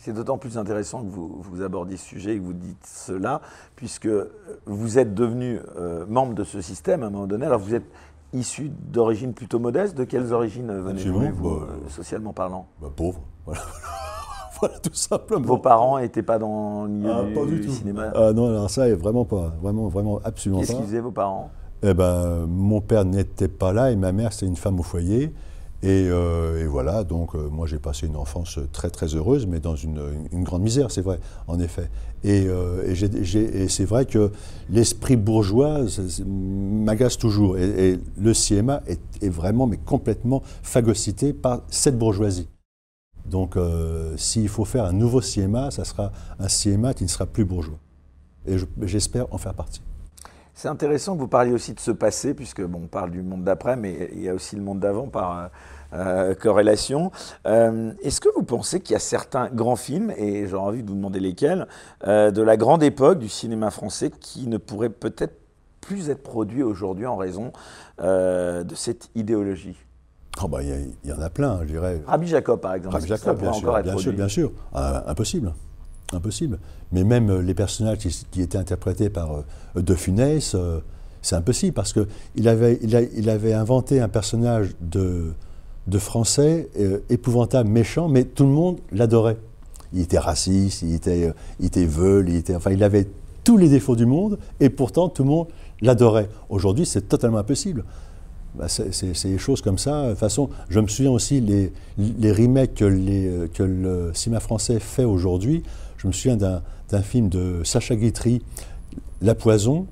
[0.00, 3.42] C'est d'autant plus intéressant que vous, vous abordiez ce sujet et que vous dites cela,
[3.76, 4.08] puisque
[4.64, 7.44] vous êtes devenu euh, membre de ce système à un moment donné.
[7.44, 7.84] Alors vous êtes
[8.32, 9.96] issu d'origines plutôt modestes.
[9.96, 12.66] De quelles origines venez-vous, vous, bah, euh, socialement parlant?
[12.80, 13.60] Bah, pauvre, voilà.
[14.60, 15.46] voilà, tout simplement.
[15.46, 17.70] Vos parents n'étaient pas dans le milieu Ah, du, pas du tout.
[17.72, 18.12] cinéma?
[18.14, 19.52] Ah non, alors ça, vraiment pas.
[19.62, 20.78] Vraiment, vraiment, absolument Qu'est-ce pas.
[20.78, 21.50] qu'ils faisaient vos parents?
[21.82, 25.32] Eh ben, mon père n'était pas là et ma mère, c'est une femme au foyer.
[25.82, 29.60] Et, euh, et voilà, donc euh, moi j'ai passé une enfance très très heureuse, mais
[29.60, 29.98] dans une,
[30.44, 31.88] grande misère, c'est vrai, en effet.
[32.22, 32.94] Et, euh,
[33.68, 34.30] c'est vrai que
[34.68, 35.80] l'esprit bourgeois
[36.26, 37.56] m'agace toujours.
[37.56, 42.48] Et, le cinéma est, vraiment, mais complètement phagocyté par cette bourgeoisie.
[43.24, 43.56] Donc
[44.16, 47.78] s'il faut faire un nouveau cinéma, ça sera un cinéma qui ne sera plus bourgeois.
[48.46, 49.80] Et je- j'espère en faire partie.
[50.60, 53.44] C'est intéressant que vous parliez aussi de ce passé, puisque bon, on parle du monde
[53.44, 55.46] d'après, mais il y a aussi le monde d'avant par euh,
[55.94, 57.12] euh, corrélation.
[57.46, 60.90] Euh, Est-ce que vous pensez qu'il y a certains grands films, et j'aurais envie de
[60.90, 61.66] vous demander lesquels,
[62.06, 65.32] euh, de la grande époque du cinéma français qui ne pourraient peut-être
[65.80, 67.52] plus être produits aujourd'hui en raison
[67.98, 69.78] de cette idéologie?
[70.42, 72.02] Oh, bah, Il y, il y en a plein, je dirais.
[72.06, 72.96] Rabbi Jacob, par exemple.
[72.96, 74.52] Rabbi Jacob, bien sûr, bien sûr, bien sûr.
[74.74, 75.54] Ah, impossible.
[76.12, 76.58] Impossible.
[76.92, 79.32] Mais même euh, les personnages qui, étaient interprétés par
[79.76, 80.80] euh, De Funès, euh,
[81.22, 85.32] c'est impossible parce qu'il avait, il il avait inventé un personnage de,
[85.98, 86.68] français
[87.10, 89.36] épouvantable, méchant, mais tout le monde l'adorait.
[89.92, 93.06] Il était raciste, il était, euh, il était veule, il, était, enfin, il avait
[93.44, 95.48] tous les défauts du monde et pourtant tout le monde
[95.80, 96.28] l'adorait.
[96.48, 97.84] Aujourd'hui, c'est totalement impossible.
[98.54, 100.04] Bah, c'est des choses comme ça.
[100.04, 104.80] De toute façon, je me souviens aussi les, les remakes que, que le cinéma français
[104.80, 105.62] fait aujourd'hui.
[106.00, 108.40] Je me souviens d'un film de Sacha Guitry,
[109.20, 109.86] La Poison,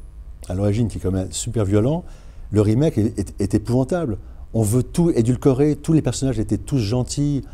[0.48, 2.02] à l'origine, qui est quand même super violent.
[2.50, 4.16] Le remake est, épouvantable.
[4.54, 7.44] On veut tout édulcorer, tous les personnages étaient tous gentils.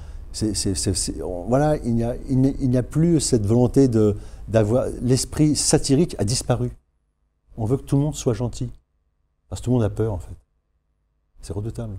[1.49, 3.89] Voilà, il n'y a, plus cette volonté
[4.47, 4.87] d'avoir.
[5.03, 6.71] L'esprit satirique a disparu.
[7.57, 8.71] On veut que tout le monde soit gentil.
[9.49, 10.37] Parce que tout le monde a peur, en fait.
[11.41, 11.97] C'est redoutable.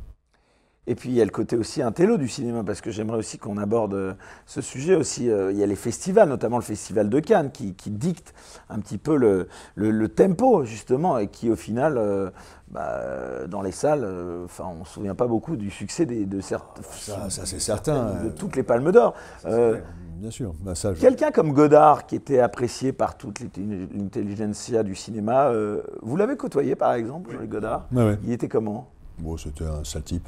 [0.88, 3.38] Et puis il y a le côté aussi intello du cinéma, parce que j'aimerais aussi
[3.39, 4.13] qu'on aborde euh,
[4.45, 5.30] ce sujet aussi.
[5.32, 8.34] Euh, Il y a les festivals, notamment le festival de Cannes, qui, qui dicte
[8.69, 12.30] un petit peu le, le- le tempo, justement, et qui au final, euh,
[12.67, 16.26] bah, dans les salles, euh, enfin, on ne se souvient pas beaucoup du succès des,
[16.28, 16.84] de certains.
[16.91, 18.24] Ça, ça, c'est certain.
[18.24, 19.15] De toutes les palmes d'or.
[19.45, 19.80] Euh,
[20.17, 20.54] Bien sûr.
[20.62, 25.48] Bah, ça, je- Quelqu'un comme Godard, qui était apprécié par toute l'intelli- l'intelligentsia du cinéma,
[25.50, 27.88] euh, vous l'avez côtoyé par exemple, Jean-Luc Godard?
[27.91, 28.19] Ouais, ouais.
[28.24, 28.89] Il était comment?
[29.17, 30.28] Bon, c'était un sale type.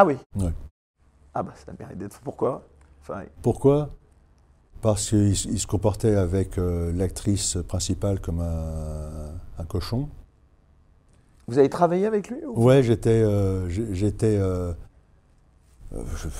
[0.00, 0.16] Ah oui.
[1.34, 2.20] Ah bah ça mérite d'être.
[2.20, 2.62] Pourquoi?
[3.02, 3.90] Enfin, Pourquoi?
[4.80, 10.08] Parce qu'il se comportait avec euh, l'actrice principale comme un, un cochon.
[11.48, 14.72] Vous avez travaillé avec lui ou- Ouais, j'étais, euh, j'étais, euh,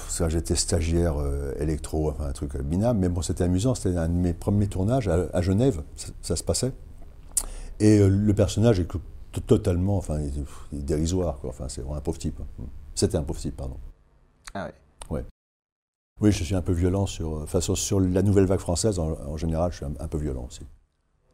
[0.09, 1.17] ça, j'étais stagiaire
[1.59, 3.75] électro, enfin un truc minable, mais bon, c'était amusant.
[3.75, 6.71] C'était un de mes premiers tournages à, à Genève, ça, ça se passait.
[7.81, 8.87] Et le personnage est
[9.49, 11.51] totalement, enfin, il est, il est dérisoire, quoi.
[11.51, 12.39] Enfin, c'est vraiment un pauvre type.
[12.99, 13.77] C'était type, pardon.
[14.55, 14.69] Ah
[15.11, 15.25] ouais.
[16.21, 18.99] Oui, je suis un peu violent sur, euh, enfin, sur, sur la nouvelle vague française.
[18.99, 20.63] En, en général, je suis un, un peu violent aussi.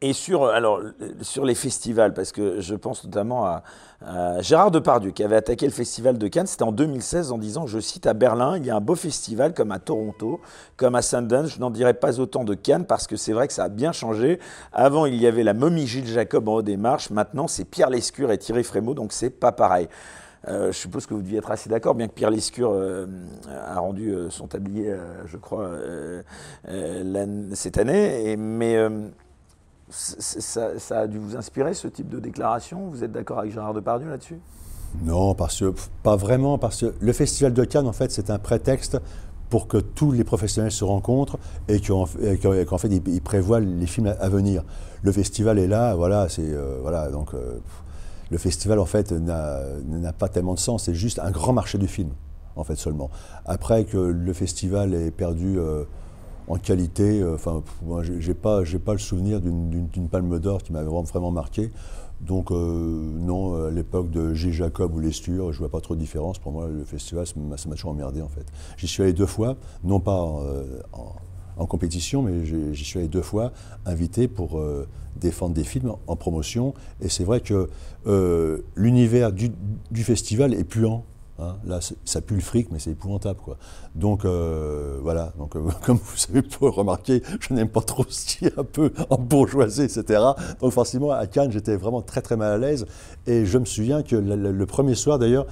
[0.01, 0.79] Et sur, euh, alors,
[1.21, 3.63] sur les festivals, parce que je pense notamment à,
[4.05, 7.65] à Gérard Depardieu qui avait attaqué le festival de Cannes, c'était en 2016 en disant,
[7.65, 10.41] je cite, à Berlin, il y a un beau festival comme à Toronto,
[10.77, 13.53] comme à Sundance, je n'en dirais pas autant de Cannes parce que c'est vrai que
[13.53, 14.39] ça a bien changé.
[14.71, 17.89] Avant, il y avait la momie Gilles Jacob en haut des marches, maintenant c'est Pierre
[17.89, 19.87] Lescure et Thierry Frémaux, donc c'est pas pareil.
[20.47, 23.07] Euh, je suppose que vous deviez être assez d'accord, bien que Pierre Lescure euh,
[23.49, 25.69] a rendu euh, son tablier, euh, je crois,
[27.53, 28.35] cette année.
[28.37, 28.77] Mais
[29.89, 32.89] ça, a dû vous inspirer, ce type de déclaration?
[32.89, 34.39] Vous êtes d'accord avec Gérard Depardieu là-dessus?
[35.03, 38.39] Non, parce que, pas vraiment, parce que le Festival de Cannes, en fait, c'est un
[38.39, 38.97] prétexte
[39.49, 44.29] pour que tous les professionnels se rencontrent et qu'en fait, ils, prévoient les films à,
[44.29, 44.63] venir.
[45.03, 47.31] Le festival est là, voilà, c'est, voilà, donc,
[48.31, 51.87] le festival, en fait, n'a pas tellement de sens, c'est juste un grand marché du
[51.87, 52.09] film,
[52.55, 53.09] en fait, seulement.
[53.45, 55.83] Après que le festival ait perdu euh,
[56.47, 60.89] en qualité, euh, enfin, moi, j'ai pas, pas le souvenir d'une- palme d'or qui m'avait
[60.89, 61.71] vraiment, marqué.
[62.21, 64.51] Donc euh, non, à l'époque de G.
[64.53, 66.39] Jacob ou Lesture, je vois pas trop de différence.
[66.39, 68.45] Pour moi, le festival, ça m'a toujours emmerdé en fait.
[68.77, 71.13] J'y suis allé deux fois, non pas euh, en,
[71.57, 73.51] en compétition, mais j'y suis allé deux fois,
[73.85, 76.73] invité pour euh, défendre des films en, promotion.
[77.01, 77.69] Et c'est vrai que
[78.07, 79.51] euh, l'univers du,
[80.03, 81.05] festival est puant.
[81.39, 81.55] hein.
[81.65, 83.57] Là, ça pue le fric, mais c'est épouvantable, quoi.
[83.95, 85.31] Donc euh, voilà.
[85.37, 85.53] Donc,
[85.85, 89.17] comme vous avez pu remarquer, je n'aime pas trop ce qui est un peu en
[89.17, 90.21] bourgeoisie, etc.
[90.59, 92.85] Donc forcément, à Cannes, j'étais vraiment très très mal à l'aise.
[93.27, 95.47] Et je me souviens que le, premier soir, d'ailleurs,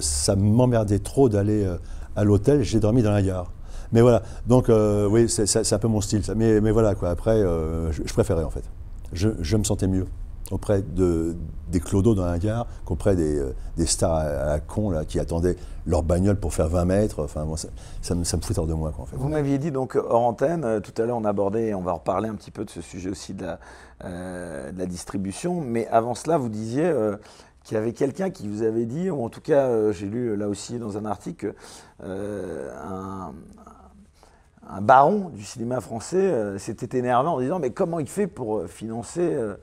[0.00, 1.68] ça m'emmerdait trop d'aller
[2.14, 2.62] à l'hôtel.
[2.62, 3.50] J'ai dormi dans la gare.
[3.92, 6.22] Mais voilà, donc euh, oui, c'est- un peu mon style.
[6.36, 7.10] Mais, mais voilà, quoi.
[7.10, 8.64] Après, euh, je, préférais en fait.
[9.12, 10.06] Je, je me sentais mieux
[10.50, 11.36] auprès de,
[11.70, 15.20] des clodos dans la gare qu'auprès des, euh, des stars à, la con là, qui
[15.20, 17.22] attendaient leur bagnole pour faire 20 mètres.
[17.22, 17.68] Enfin, ça,
[18.02, 19.16] ça me, ça foutait hors de moi, quoi, en fait.
[19.16, 22.34] Vous m'aviez dit donc hors antenne, tout à l'heure on abordait, on va reparler un
[22.34, 23.46] petit peu de ce sujet aussi de
[24.02, 26.90] la, distribution, mais avant cela vous disiez
[27.64, 30.48] qu'il y avait quelqu'un qui vous avait dit, ou en tout cas j'ai lu là
[30.48, 31.54] aussi dans un article,
[32.02, 33.32] un,
[34.70, 38.58] un baron du cinéma français euh, s'était énervé en disant mais comment il fait pour
[38.58, 39.54] euh, financer euh,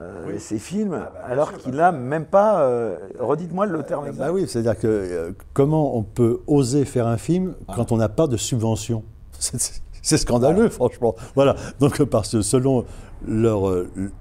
[0.00, 4.26] euh, ses films alors qu'il n'a même pas, euh, redites-moi le terme exact.
[4.26, 8.08] Bah oui, c'est-à-dire que euh, comment on peut oser faire un film quand on n'a
[8.08, 9.04] pas de subvention?
[9.38, 9.82] C'est-
[10.18, 11.16] scandaleux, franchement.
[11.34, 11.56] Voilà.
[11.80, 12.84] Donc, parce que selon
[13.26, 13.62] leur,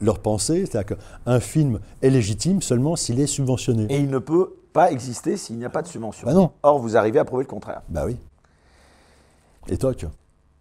[0.02, 3.86] leur pensée, c'est-à-dire qu'un film est légitime seulement s'il est subventionné.
[3.92, 6.26] Et il ne peut pas exister s'il n'y a pas de subvention.
[6.26, 6.50] Bah non.
[6.64, 7.82] Or, vous arrivez à prouver le contraire.
[7.90, 8.18] Bah oui.
[9.68, 10.06] Et toc.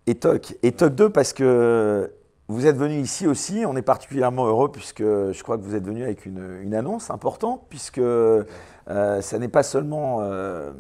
[0.06, 0.56] Et TOC.
[0.62, 2.10] Et TOC 2 parce que
[2.48, 5.86] vous êtes venu ici aussi, on est particulièrement heureux puisque je crois que vous êtes
[5.86, 8.44] venu avec une, une annonce importante puisque euh,
[8.86, 10.72] ça n'est pas seulement euh,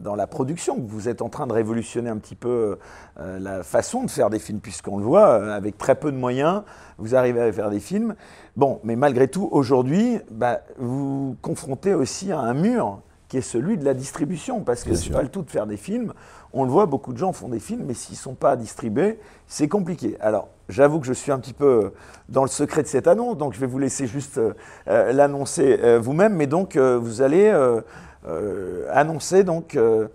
[0.00, 2.78] dans la production que vous êtes en train de révolutionner un petit peu
[3.18, 6.16] euh, la façon de faire des films puisqu'on le voit, euh, avec très peu de
[6.16, 6.62] moyens,
[6.98, 8.14] vous arrivez à faire des films.
[8.56, 13.00] Bon, mais malgré tout, aujourd'hui, bah, vous vous confrontez aussi à un mur
[13.30, 15.76] qui est celui de la distribution, parce que c'est pas le tout de faire des
[15.76, 16.12] films.
[16.52, 19.68] On le voit, beaucoup de gens font des films, mais s'ils sont pas distribués, c'est
[19.68, 20.16] compliqué.
[20.20, 21.92] Alors, j'avoue que je suis un petit peu
[22.28, 24.52] dans le secret de cette annonce, donc je vais vous laisser juste euh,
[24.88, 27.80] euh, l'annoncer euh, vous-même, mais donc euh, vous allez euh,
[28.26, 30.08] euh, annoncer donc euh,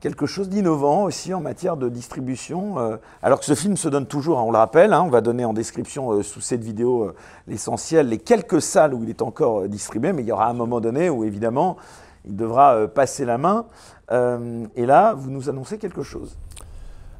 [0.00, 2.78] quelque chose d'innovant aussi en matière de distribution.
[2.78, 5.22] euh, alors que ce film se donne toujours, hein, on le rappelle, hein, on va
[5.22, 7.14] donner en description euh, sous cette vidéo euh,
[7.46, 10.54] l'essentiel, les quelques salles où il est encore euh, distribué, mais il y aura un
[10.54, 11.78] moment donné où évidemment
[12.28, 13.66] il devra euh, passer la main.
[14.10, 16.36] Euh, et là, vous nous annoncez quelque chose.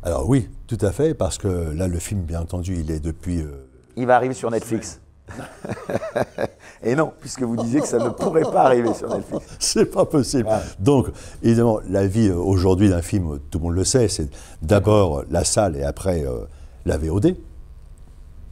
[0.03, 3.41] Alors oui, tout à fait, parce que là, le film, bien entendu, il est depuis...
[3.41, 5.01] euh, Il va arriver sur Netflix.
[6.83, 9.45] et non, puisque vous disiez que ça ne pourrait pas arriver sur Netflix.
[9.59, 10.49] C'est pas possible.
[10.79, 11.09] Donc,
[11.43, 14.31] évidemment, la vie aujourd'hui d'un film, tout le monde le sait, c'est
[14.63, 16.47] d'abord la salle et après euh,
[16.87, 17.37] la VOD.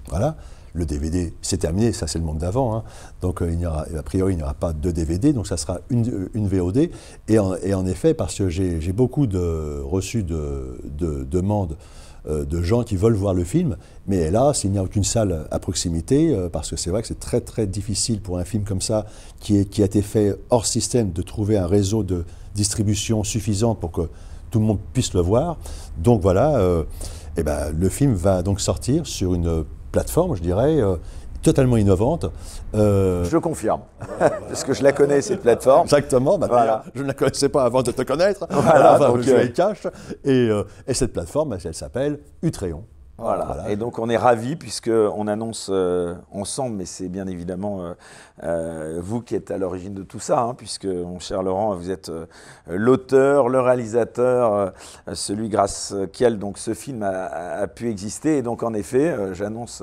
[0.08, 0.36] Voilà.
[0.76, 2.76] Le DVD, c'est terminé, ça c'est le monde d'avant.
[2.76, 2.84] hein.
[3.22, 5.56] Donc, euh, il n'y aura, a priori, il n'y aura pas de DVD, donc ça
[5.56, 6.90] sera une, euh, une VOD.
[7.28, 11.78] Et en, et en effet, parce que j'ai beaucoup de, reçu de, de demandes
[12.28, 15.46] euh, de gens qui veulent voir le film, mais hélas, il n'y a aucune salle
[15.50, 18.82] à proximité, parce que c'est vrai que c'est très très difficile pour un film comme
[18.82, 19.06] ça,
[19.40, 22.24] qui, est, qui a été fait hors système, de trouver un réseau de
[22.54, 24.02] distribution suffisant pour que
[24.50, 25.56] tout le monde puisse le voir.
[25.98, 26.84] Donc voilà, euh,
[27.36, 29.64] eh ben, le film va donc sortir sur une
[29.96, 30.96] plateforme, je dirais, euh,
[31.42, 32.26] totalement innovante.
[32.74, 33.80] Euh, Je confirme,
[34.18, 35.84] parce que je la connais, cette plateforme.
[35.84, 36.84] Exactement, bah, Voilà.
[36.94, 38.46] je ne la connaissais pas avant de te connaître.
[38.50, 39.86] Voilà, Enfin, donc, je euh, cache.
[40.24, 42.84] Et, euh, et cette plateforme, elle, elle s'appelle Utréon.
[43.18, 43.64] Voilà.
[43.70, 47.94] Et donc on est ravis puisque on annonce euh, ensemble, mais c'est bien évidemment euh,
[48.42, 51.90] euh, vous qui êtes à l'origine de tout ça, hein, puisque mon cher Laurent, vous
[51.90, 52.12] êtes
[52.68, 54.72] l'auteur, le réalisateur,
[55.14, 58.38] celui grâce auquel donc ce film a, pu exister.
[58.38, 59.82] Et donc en effet, j'annonce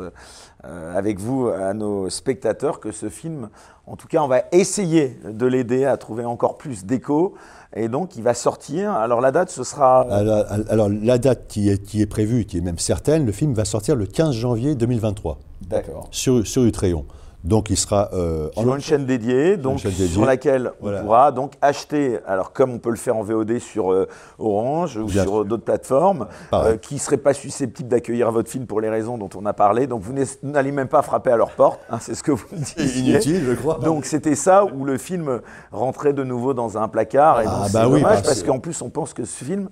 [0.66, 3.50] euh, avec vous à nos spectateurs que ce film,
[3.86, 7.34] en tout cas, on va essayer de l'aider à trouver encore plus d'écho.
[7.76, 8.92] Et donc il va sortir.
[8.92, 10.02] Alors la date, ce sera.
[10.02, 13.54] Alors, alors, la date qui est, qui est prévue, qui est même certaine, le film
[13.54, 15.38] va sortir le 15 janvier 2023
[15.68, 16.08] D'accord.
[16.12, 17.06] sur, sur Utréon.
[17.44, 20.08] Donc il sera euh, en- Sur une chaîne dédiée, donc chaîne dédiée.
[20.08, 21.00] sur laquelle Voilà.
[21.00, 24.08] on pourra donc acheter, alors comme on peut le faire en VOD sur euh,
[24.40, 25.46] Orange ou Bien sur sûr.
[25.46, 29.30] d'autres plateformes, euh, qui ne seraient pas susceptibles d'accueillir votre film pour les raisons dont
[29.36, 29.88] on a parlé.
[29.88, 32.46] Donc vous n'allez même pas frapper à leur porte, hein, c'est ce que vous
[32.78, 33.12] disiez.
[33.14, 33.80] inutile, je crois.
[33.84, 35.42] Donc c'était ça où le film
[35.74, 37.42] rentrait de nouveau dans un placard.
[37.42, 39.26] Et Ah, donc bah c'est oui, dommage parce parce que- qu'en plus on pense que
[39.26, 39.68] ce film,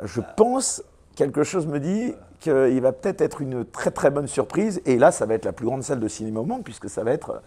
[0.00, 0.80] je pense,
[1.16, 2.14] quelque chose me dit
[2.44, 4.80] qu'il va peut-être être une très très bonne surprise.
[4.86, 7.02] Et là, ça va être la plus grande salle de cinéma au monde puisque ça
[7.04, 7.38] va être euh,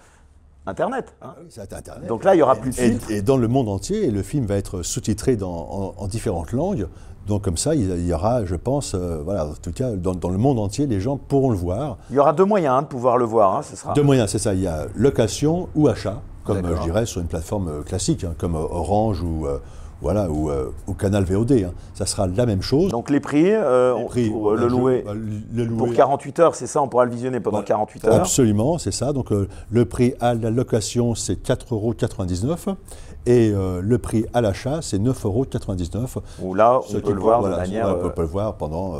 [0.66, 1.14] Internet.
[1.22, 1.34] hein.
[1.50, 2.08] Ça être Internet.
[2.10, 3.12] Donc là, il y aura plus de Et, filtres.
[3.12, 6.88] et dans le monde entier, le film va être sous-titré en, en différentes langues.
[7.26, 10.30] Donc comme ça, il y aura, je pense, euh, voilà, en tout cas, dans, dans
[10.30, 11.98] le monde entier, les gens pourront le voir.
[12.10, 13.56] Il y aura deux moyens hein, de pouvoir le voir.
[13.58, 13.94] hein, ce sera.
[13.94, 14.54] Deux moyens, c'est ça.
[14.54, 18.34] Il y a location ou achat, comme euh, je dirais sur une plateforme classique, hein,
[18.38, 19.60] comme Orange ou, euh,
[20.02, 21.52] voilà, ou, euh, ou Canal VOD.
[21.66, 21.72] hein.
[21.94, 22.92] Ça sera la même chose.
[22.92, 25.66] Donc les prix, euh, Les on- prix, pour euh, bah, le je- louer bah, le
[25.66, 27.68] louer- pour 48 heures, c'est ça, on pourra le visionner pendant Voilà.
[27.68, 28.14] 48 heures.
[28.16, 29.14] Absolument, c'est ça.
[29.14, 32.78] Donc euh, le prix à la location, c'est 4,99 euros.
[33.26, 36.24] Et le prix à l'achat, c'est 9,99 euros.
[36.42, 37.90] Où là, on peut le voir voilà, de manière.
[37.90, 38.94] on peut le voir pendant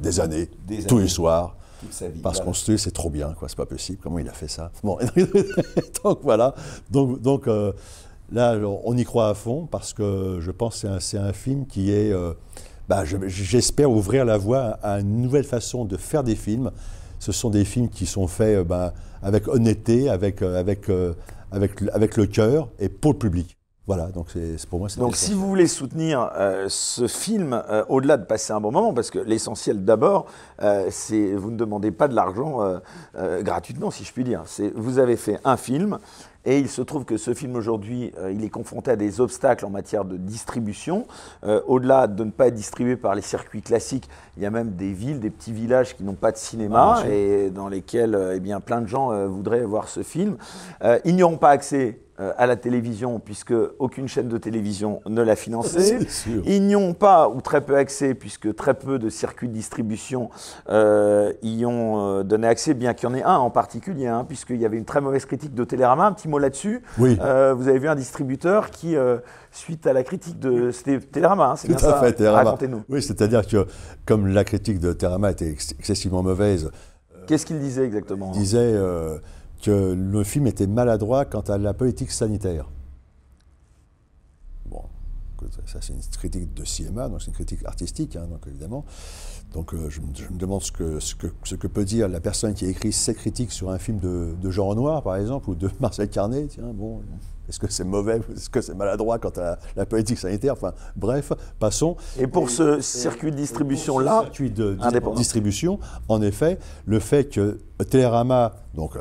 [0.00, 1.56] des années, des tous les soirs.
[1.82, 2.08] Vie.
[2.22, 3.98] Parce qu'on se dit, c'est trop bien, quoi, c'est pas possible.
[4.02, 4.70] Comment il a fait ça?
[4.84, 4.98] Bon,
[6.04, 6.54] donc voilà.
[6.90, 7.72] Donc, donc euh,
[8.32, 11.92] là, on y croit à fond parce que je pense que c'est un, film qui
[11.92, 12.32] est, euh,
[12.88, 16.70] bah, je- j'espère ouvrir la voie à une nouvelle façon de faire des films.
[17.18, 20.90] Ce sont des films qui sont faits euh, bah, avec honnêteté, avec, euh, avec,
[21.52, 23.56] avec, le- avec le cœur et pour le public.
[23.86, 27.82] Voilà, donc c'est pour moi c'est Donc si vous voulez soutenir euh, ce film, euh,
[27.88, 30.26] au-delà de passer un bon moment, parce que l'essentiel d'abord,
[30.62, 32.60] euh, c'est vous ne demandez pas de l'argent
[33.42, 34.42] gratuitement, si je puis dire.
[34.46, 35.98] C'est vous avez fait un film.
[36.44, 39.66] Et il se trouve que ce film aujourd'hui, euh, il est confronté à des obstacles
[39.66, 41.06] en matière de distribution.
[41.44, 44.70] Euh, Au-delà de ne pas être distribué par les circuits classiques, il y a même
[44.70, 48.36] des villes, des petits villages qui n'ont pas de cinéma Ah, et dans lesquels euh,
[48.36, 50.36] eh bien, plein de gens euh, voudraient voir ce film.
[51.04, 51.98] Ils n'y auront pas accès
[52.36, 55.98] à la télévision puisque aucune chaîne de télévision ne l'a financé.
[56.46, 60.30] Ils n'y ont pas ou très peu accès puisque très peu de circuits de distribution
[60.68, 64.24] euh, y ont euh, donné accès, bien qu'il y en ait un en particulier, hein,
[64.26, 66.06] puisqu'il y avait une très mauvaise critique de Télérama.
[66.06, 66.82] Un petit mot là-dessus.
[66.98, 67.16] Oui.
[67.20, 69.18] Euh, vous avez vu un distributeur qui, euh,
[69.50, 70.70] suite à la critique de...
[70.70, 72.44] C'était Télérama, hein, c'est bien à ça fait, Télérama.
[72.50, 72.82] Racontez-nous.
[72.88, 73.66] Oui, c'est-à-dire que
[74.06, 76.70] comme la critique de Terama était ex- excessivement mauvaise,
[77.26, 78.32] Qu'est-ce qu'il disait exactement?
[78.34, 79.18] il disait euh,
[79.60, 82.68] que le film était maladroit quant à la politique sanitaire.
[84.66, 84.82] Bon,
[85.66, 88.84] ça c'est une critique de cinéma, donc c'est une critique artistique, hein, donc évidemment.
[89.52, 92.08] Donc euh, je, me, je me demande ce que, ce, que, ce que peut dire
[92.08, 95.16] la personne qui a écrit cette critique sur un film de, de Jean Renoir, par
[95.16, 96.46] exemple, ou de Marcel Carnet.
[96.46, 97.02] Tiens, bon,
[97.48, 100.52] est-ce que c'est mauvais, est-ce que c'est maladroit quant à la, la politique sanitaire?
[100.52, 101.96] Enfin, bref, passons.
[102.18, 104.78] Et pour ce circuit de distribution-là, circuit de
[105.16, 107.58] distribution, en effet, le fait que
[107.90, 109.00] Télérama, donc euh,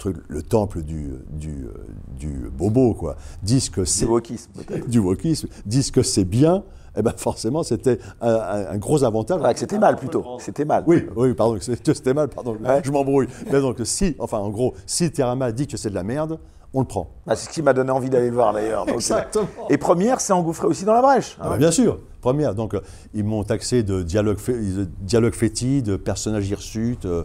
[0.00, 1.72] truc, le temple du, du, euh,
[2.18, 4.88] du bobo, quoi, disent que c'est du wokisme, peut-être.
[4.88, 6.64] du wokisme, disent que c'est bien,
[6.96, 9.40] eh ben forcément, c'était un, gros avantage.
[9.56, 10.24] C'était mal plutôt.
[10.40, 10.82] C'était mal.
[10.88, 12.80] Oui, oui, pardon, c'était mal, pardon, Ouais.
[12.82, 13.28] je m'embrouille.
[13.52, 16.38] Mais donc, si, enfin, en gros, si Télérama dit que c'est de la merde,
[16.72, 17.10] on le prend.
[17.26, 18.86] Bah, c'est ce qui m'a donné envie d'aller le voir d'ailleurs.
[18.86, 19.44] Donc, Exactement.
[19.62, 21.36] euh, Et première, c'est engouffré aussi dans la brèche.
[21.40, 22.54] Ah bien sûr, première.
[22.54, 22.80] Donc, euh,
[23.12, 27.24] ils m'ont taxé de dialogue, fé- de dialogue fétide, de personnage hirsute, euh,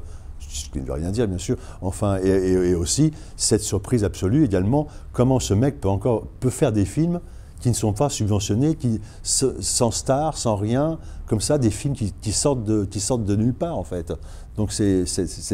[0.63, 1.57] ce qui ne veut rien dire, bien sûr.
[1.81, 6.49] Enfin, et, et- et aussi, cette surprise absolue également, comment ce mec peut encore peut
[6.49, 7.19] faire des films
[7.59, 12.13] qui ne sont pas subventionnés, qui, sans star, sans rien, comme ça, des films qui,
[12.21, 14.13] qui sortent, de, qui sortent de nulle part, en fait.
[14.57, 15.05] Donc, c'est-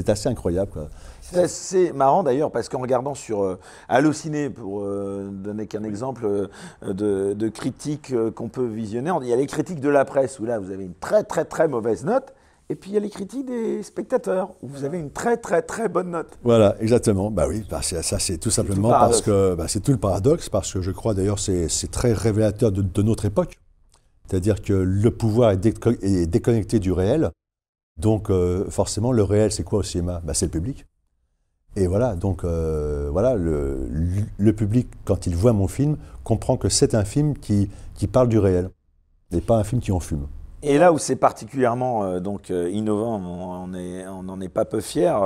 [0.09, 0.71] assez incroyable.
[0.71, 0.89] quoi.
[1.21, 6.25] C'est assez marrant d'ailleurs parce qu'en regardant sur euh, Allociné, pour euh, donner qu'un exemple
[6.25, 6.47] euh,
[6.93, 10.39] de, de critiques euh, qu'on peut visionner, il y a les critiques de la presse
[10.39, 12.33] où là vous avez une très très très mauvaise note,
[12.71, 15.61] et puis il y a les critiques des spectateurs où vous avez une très très
[15.61, 16.39] très bonne note.
[16.43, 17.29] Voilà, exactement.
[17.29, 19.97] Bah oui, bah c'est- ça c'est tout simplement le parce que bah, c'est tout le
[19.97, 23.59] paradoxe, parce que je crois d'ailleurs c'est c'est très révélateur de, de notre époque.
[24.27, 27.31] C'est-à-dire que le pouvoir est, déco- est déconnecté du réel.
[27.99, 30.21] Donc euh, forcément, le réel, c'est quoi au cinéma?
[30.23, 30.85] Bah, C'est le public.
[31.75, 33.87] Et voilà, donc euh, voilà, le,
[34.37, 38.27] le public, quand il voit mon film, comprend que c'est un film qui, qui parle
[38.29, 38.69] du réel,
[39.31, 40.27] et pas un film qui en fume.
[40.63, 44.49] Et là où c'est particulièrement euh, donc euh, innovant, on n'en est, on n'en est
[44.49, 45.17] pas peu fiers,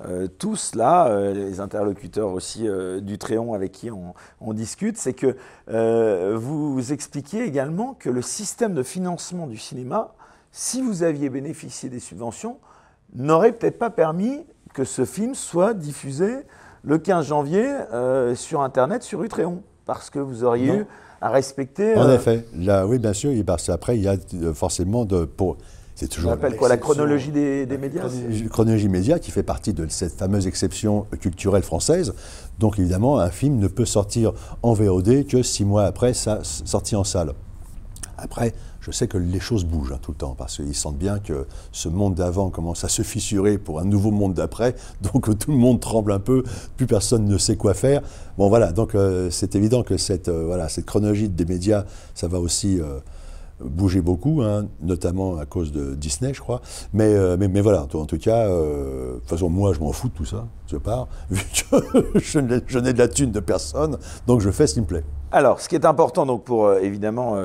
[0.00, 2.66] euh, tous là, les interlocuteurs aussi
[3.02, 5.36] du Tréon avec qui on, on discute, c'est que
[6.34, 10.14] vous expliquiez également que le système de financement du cinéma,
[10.52, 12.58] si vous aviez bénéficié des subventions,
[13.14, 16.38] n'aurait peut-être pas permis que ce film soit diffusé
[16.82, 17.66] le 15 janvier
[18.34, 20.78] sur Internet sur Utréon, parce que vous auriez Non.
[20.80, 20.86] eu
[21.20, 21.94] à respecter.
[21.96, 25.24] En euh, effet, là, oui, bien sûr, parce qu'après, il y a euh, forcément de.
[25.24, 25.56] Pour,
[25.94, 26.32] c'est on toujours.
[26.32, 30.14] appelle quoi la chronologie des, des médias Chronologie- Chronologie média qui fait partie de cette
[30.14, 32.14] fameuse exception culturelle française.
[32.58, 36.96] Donc évidemment, un film ne peut sortir en VOD que six mois après sa sortie
[36.96, 37.32] en salle.
[38.22, 41.18] Après, je sais que les choses bougent hein, tout le temps parce qu'ils sentent bien
[41.18, 44.74] que ce monde d'avant commence à se fissurer pour un nouveau monde d'après.
[45.02, 46.44] Donc tout le monde tremble un peu,
[46.76, 48.02] plus personne ne sait quoi faire.
[48.38, 52.26] Bon voilà, donc euh, c'est évident que cette, euh, voilà, cette chronologie des médias, ça
[52.26, 53.00] va aussi euh,
[53.64, 56.60] bouger beaucoup, hein, notamment à cause de Disney, je crois.
[56.92, 60.08] Mais, euh, mais, voilà, en tout, cas, euh, de toute façon, moi, je m'en fous
[60.08, 64.40] de tout ça, je pars, vu que je n'ai de la thune de personne, donc
[64.40, 65.04] je fais ce qui me plaît.
[65.32, 67.36] Alors, ce qui est important, donc, pour euh, évidemment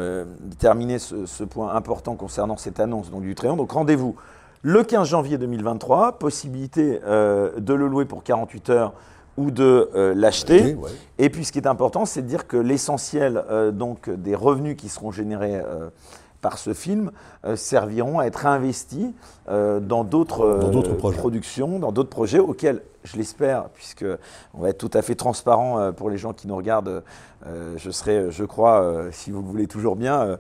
[0.60, 4.16] terminer ce, point important concernant cette annonce donc, du Tréon, donc rendez-vous
[4.62, 8.94] le 15 janvier 2023, possibilité de le louer pour 48 heures
[9.38, 10.76] ou de euh, l'acheter.
[10.76, 10.92] Ouais.
[11.18, 14.76] Et puis, ce qui est important, c'est de dire que l'essentiel euh, donc des revenus
[14.76, 15.90] qui seront générés euh,
[16.42, 17.12] par ce film
[17.56, 19.16] serviront à être réinvestis
[19.50, 24.06] euh, dans d'autres productions, dans d'autres projets auxquels, je l'espère, puisque
[24.54, 27.02] on va être tout à fait transparent pour les gens qui nous regardent,
[27.78, 30.38] je serai, je crois, si vous le voulez toujours bien,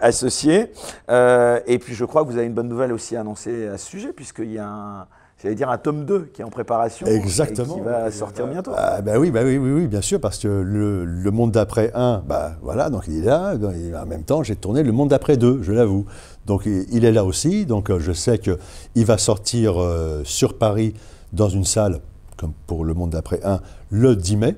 [0.00, 0.72] associé.
[1.10, 3.86] Et puis, je crois que vous avez une bonne nouvelle aussi à annoncer à ce
[3.86, 5.06] sujet, puisqu'il y a un
[5.44, 7.06] j'allais dire un tome 2 qui est en préparation.
[7.06, 7.76] Exactement.
[7.76, 8.72] Et qui va sortir bientôt.
[8.74, 11.92] Ah, bah oui, bah oui, oui, oui, bien sûr, parce que le, le monde d'après
[11.94, 13.54] 1, bah voilà, donc il est là.
[13.54, 16.06] Et en même temps, j'ai tourné le monde d'après 2, je l'avoue.
[16.46, 17.66] Donc il, est là aussi.
[17.66, 20.94] Donc euh, je sais qu'il va sortir euh, sur Paris
[21.32, 22.00] dans une salle,
[22.38, 24.56] comme pour le monde d'après 1, le 10 mai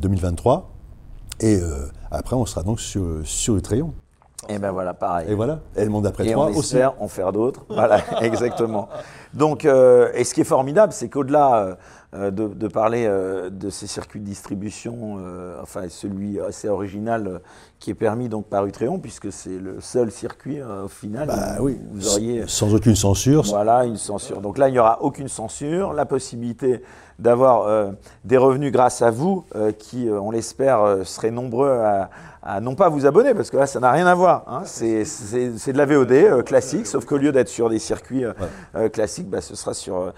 [0.00, 0.70] 2023.
[1.40, 3.94] Et euh, après, on sera donc sur, sur Utréon.
[4.50, 5.30] Et ben voilà, pareil.
[5.30, 5.60] Et voilà.
[5.76, 6.58] Et le monde d'après Et 3 on aussi.
[6.58, 7.64] espère en faire d'autres.
[7.70, 8.88] Voilà, exactement.
[9.32, 11.76] Donc, euh, et ce qui est formidable, c'est qu'au-delà
[12.14, 15.18] euh, de, de parler euh, de ces circuits de distribution,
[15.62, 17.40] enfin celui assez original
[17.78, 21.28] qui est permis donc par Utréon, puisque c'est le seul circuit au final.
[21.28, 23.44] Bah où oui, Vous auriez sans aucune censure.
[23.44, 24.40] voilà une censure.
[24.40, 26.82] Donc là, il n'y aura aucune censure, la possibilité
[27.18, 27.92] d'avoir
[28.24, 29.44] des revenus grâce à vous,
[29.78, 32.10] qui, on l'espère, seraient nombreux à,
[32.42, 34.44] à non pas vous abonner, parce que là, ça n'a rien à voir.
[34.46, 34.62] hein.
[34.64, 35.02] C'est
[35.72, 38.32] de la VOD euh, classique, sauf qu'au lieu d'être sur des circuits euh,
[38.74, 40.12] euh, classiques, bah, ce sera sur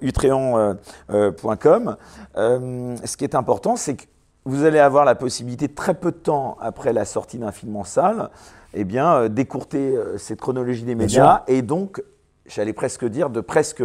[0.00, 1.96] utréon.com.
[2.36, 4.04] Euh, ce qui est important, c'est que
[4.44, 7.84] vous allez avoir la possibilité, très peu de temps après la sortie d'un film en
[7.84, 8.30] salle,
[8.74, 12.02] eh bien, d'écourter cette chronologie des médias et donc,
[12.46, 13.82] j'allais presque dire, de presque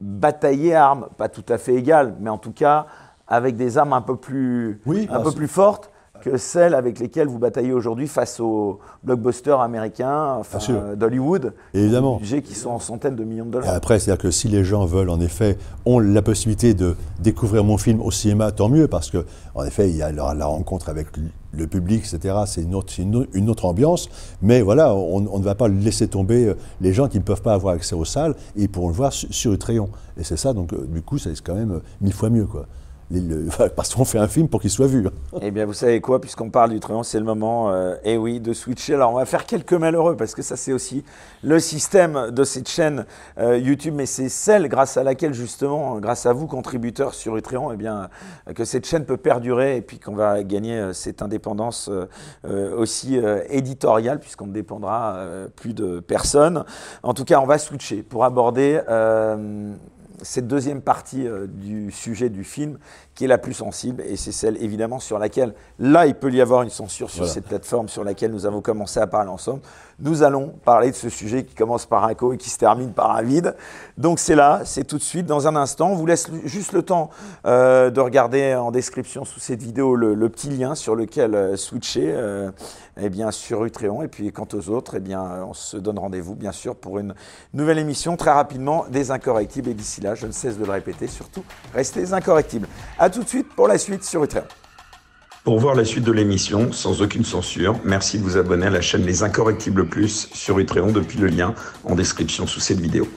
[0.00, 2.86] batailler armes, pas tout à fait égales, mais en tout cas
[3.26, 5.90] avec des armes un peu plus, Oui, un bah, peu plus fortes
[6.20, 12.16] que celles avec lesquelles vous bataillez aujourd'hui face aux blockbusters américains, enfin, euh, d'Hollywood, Évidemment.
[12.18, 13.74] budgets qui sont en centaines de millions de Et dollars.
[13.74, 17.78] après, c'est-à-dire que si les gens veulent, en effet, ont la possibilité de découvrir mon
[17.78, 20.88] film au cinéma, tant mieux, parce que, en effet, il y a la, la rencontre
[20.88, 22.34] avec le- le public, etc.
[22.46, 24.08] C'est une autre, c'est une, autre- une autre ambiance.
[24.40, 27.42] Mais voilà, on, on ne va pas laisser tomber euh, les gens qui ne peuvent
[27.42, 29.88] pas avoir accès aux salles et ils pourront le voir sur, sur Utréon.
[30.16, 32.66] Et c'est ça, donc, euh, du coup, c'est quand même euh, mille fois mieux, quoi.
[33.10, 35.06] Le- parce qu'on fait un film pour qu'il soit vu.
[35.42, 38.52] Eh bien, vous savez quoi, puisqu'on parle du c'est le moment, euh, eh oui, de
[38.52, 38.94] switcher.
[38.94, 41.04] Alors, on va faire quelques malheureux, parce que ça, c'est aussi
[41.42, 43.04] le système de cette chaîne
[43.38, 47.72] euh, YouTube, mais c'est celle grâce à laquelle, justement, grâce à vous, contributeurs sur Utréon,
[47.72, 48.08] eh bien,
[48.48, 51.90] euh, que cette chaîne peut perdurer et puis qu'on va gagner cette indépendance
[52.76, 55.24] aussi éditoriale, puisqu'on ne dépendra
[55.56, 56.64] plus de personne.
[57.02, 58.80] En tout cas, on va switcher pour aborder.
[60.22, 62.78] Cette deuxième partie euh, du sujet du film
[63.20, 66.40] qui est la plus sensible et c'est celle évidemment sur laquelle là il peut y
[66.40, 67.34] avoir une censure sur Voilà.
[67.34, 69.60] cette plateforme sur laquelle nous avons commencé à parler ensemble.
[70.02, 72.94] Nous allons parler de ce sujet qui commence par un co et qui se termine
[72.94, 73.54] par un vide.
[73.98, 75.90] Donc c'est là, c'est tout de suite dans un instant.
[75.90, 77.10] On vous laisse juste le temps
[77.44, 81.56] euh, de regarder en description sous cette vidéo le, le petit lien sur lequel euh,
[81.58, 82.50] switcher euh,
[82.98, 86.34] eh bien sur Utréon et puis quant aux autres eh bien on se donne rendez-vous
[86.34, 87.14] bien sûr pour une
[87.52, 91.06] nouvelle émission très rapidement des incorrectibles et d'ici là je ne cesse de le répéter
[91.06, 91.44] surtout
[91.74, 92.66] restez incorrectibles.
[92.98, 94.44] À tout de suite pour la suite sur Utréon.
[95.42, 98.82] Pour voir la suite de l'émission, sans aucune censure, merci de vous abonner à la
[98.82, 101.54] chaîne Les Incorrectibles Plus sur Utréon depuis le lien
[101.84, 103.08] en description sous cette vidéo.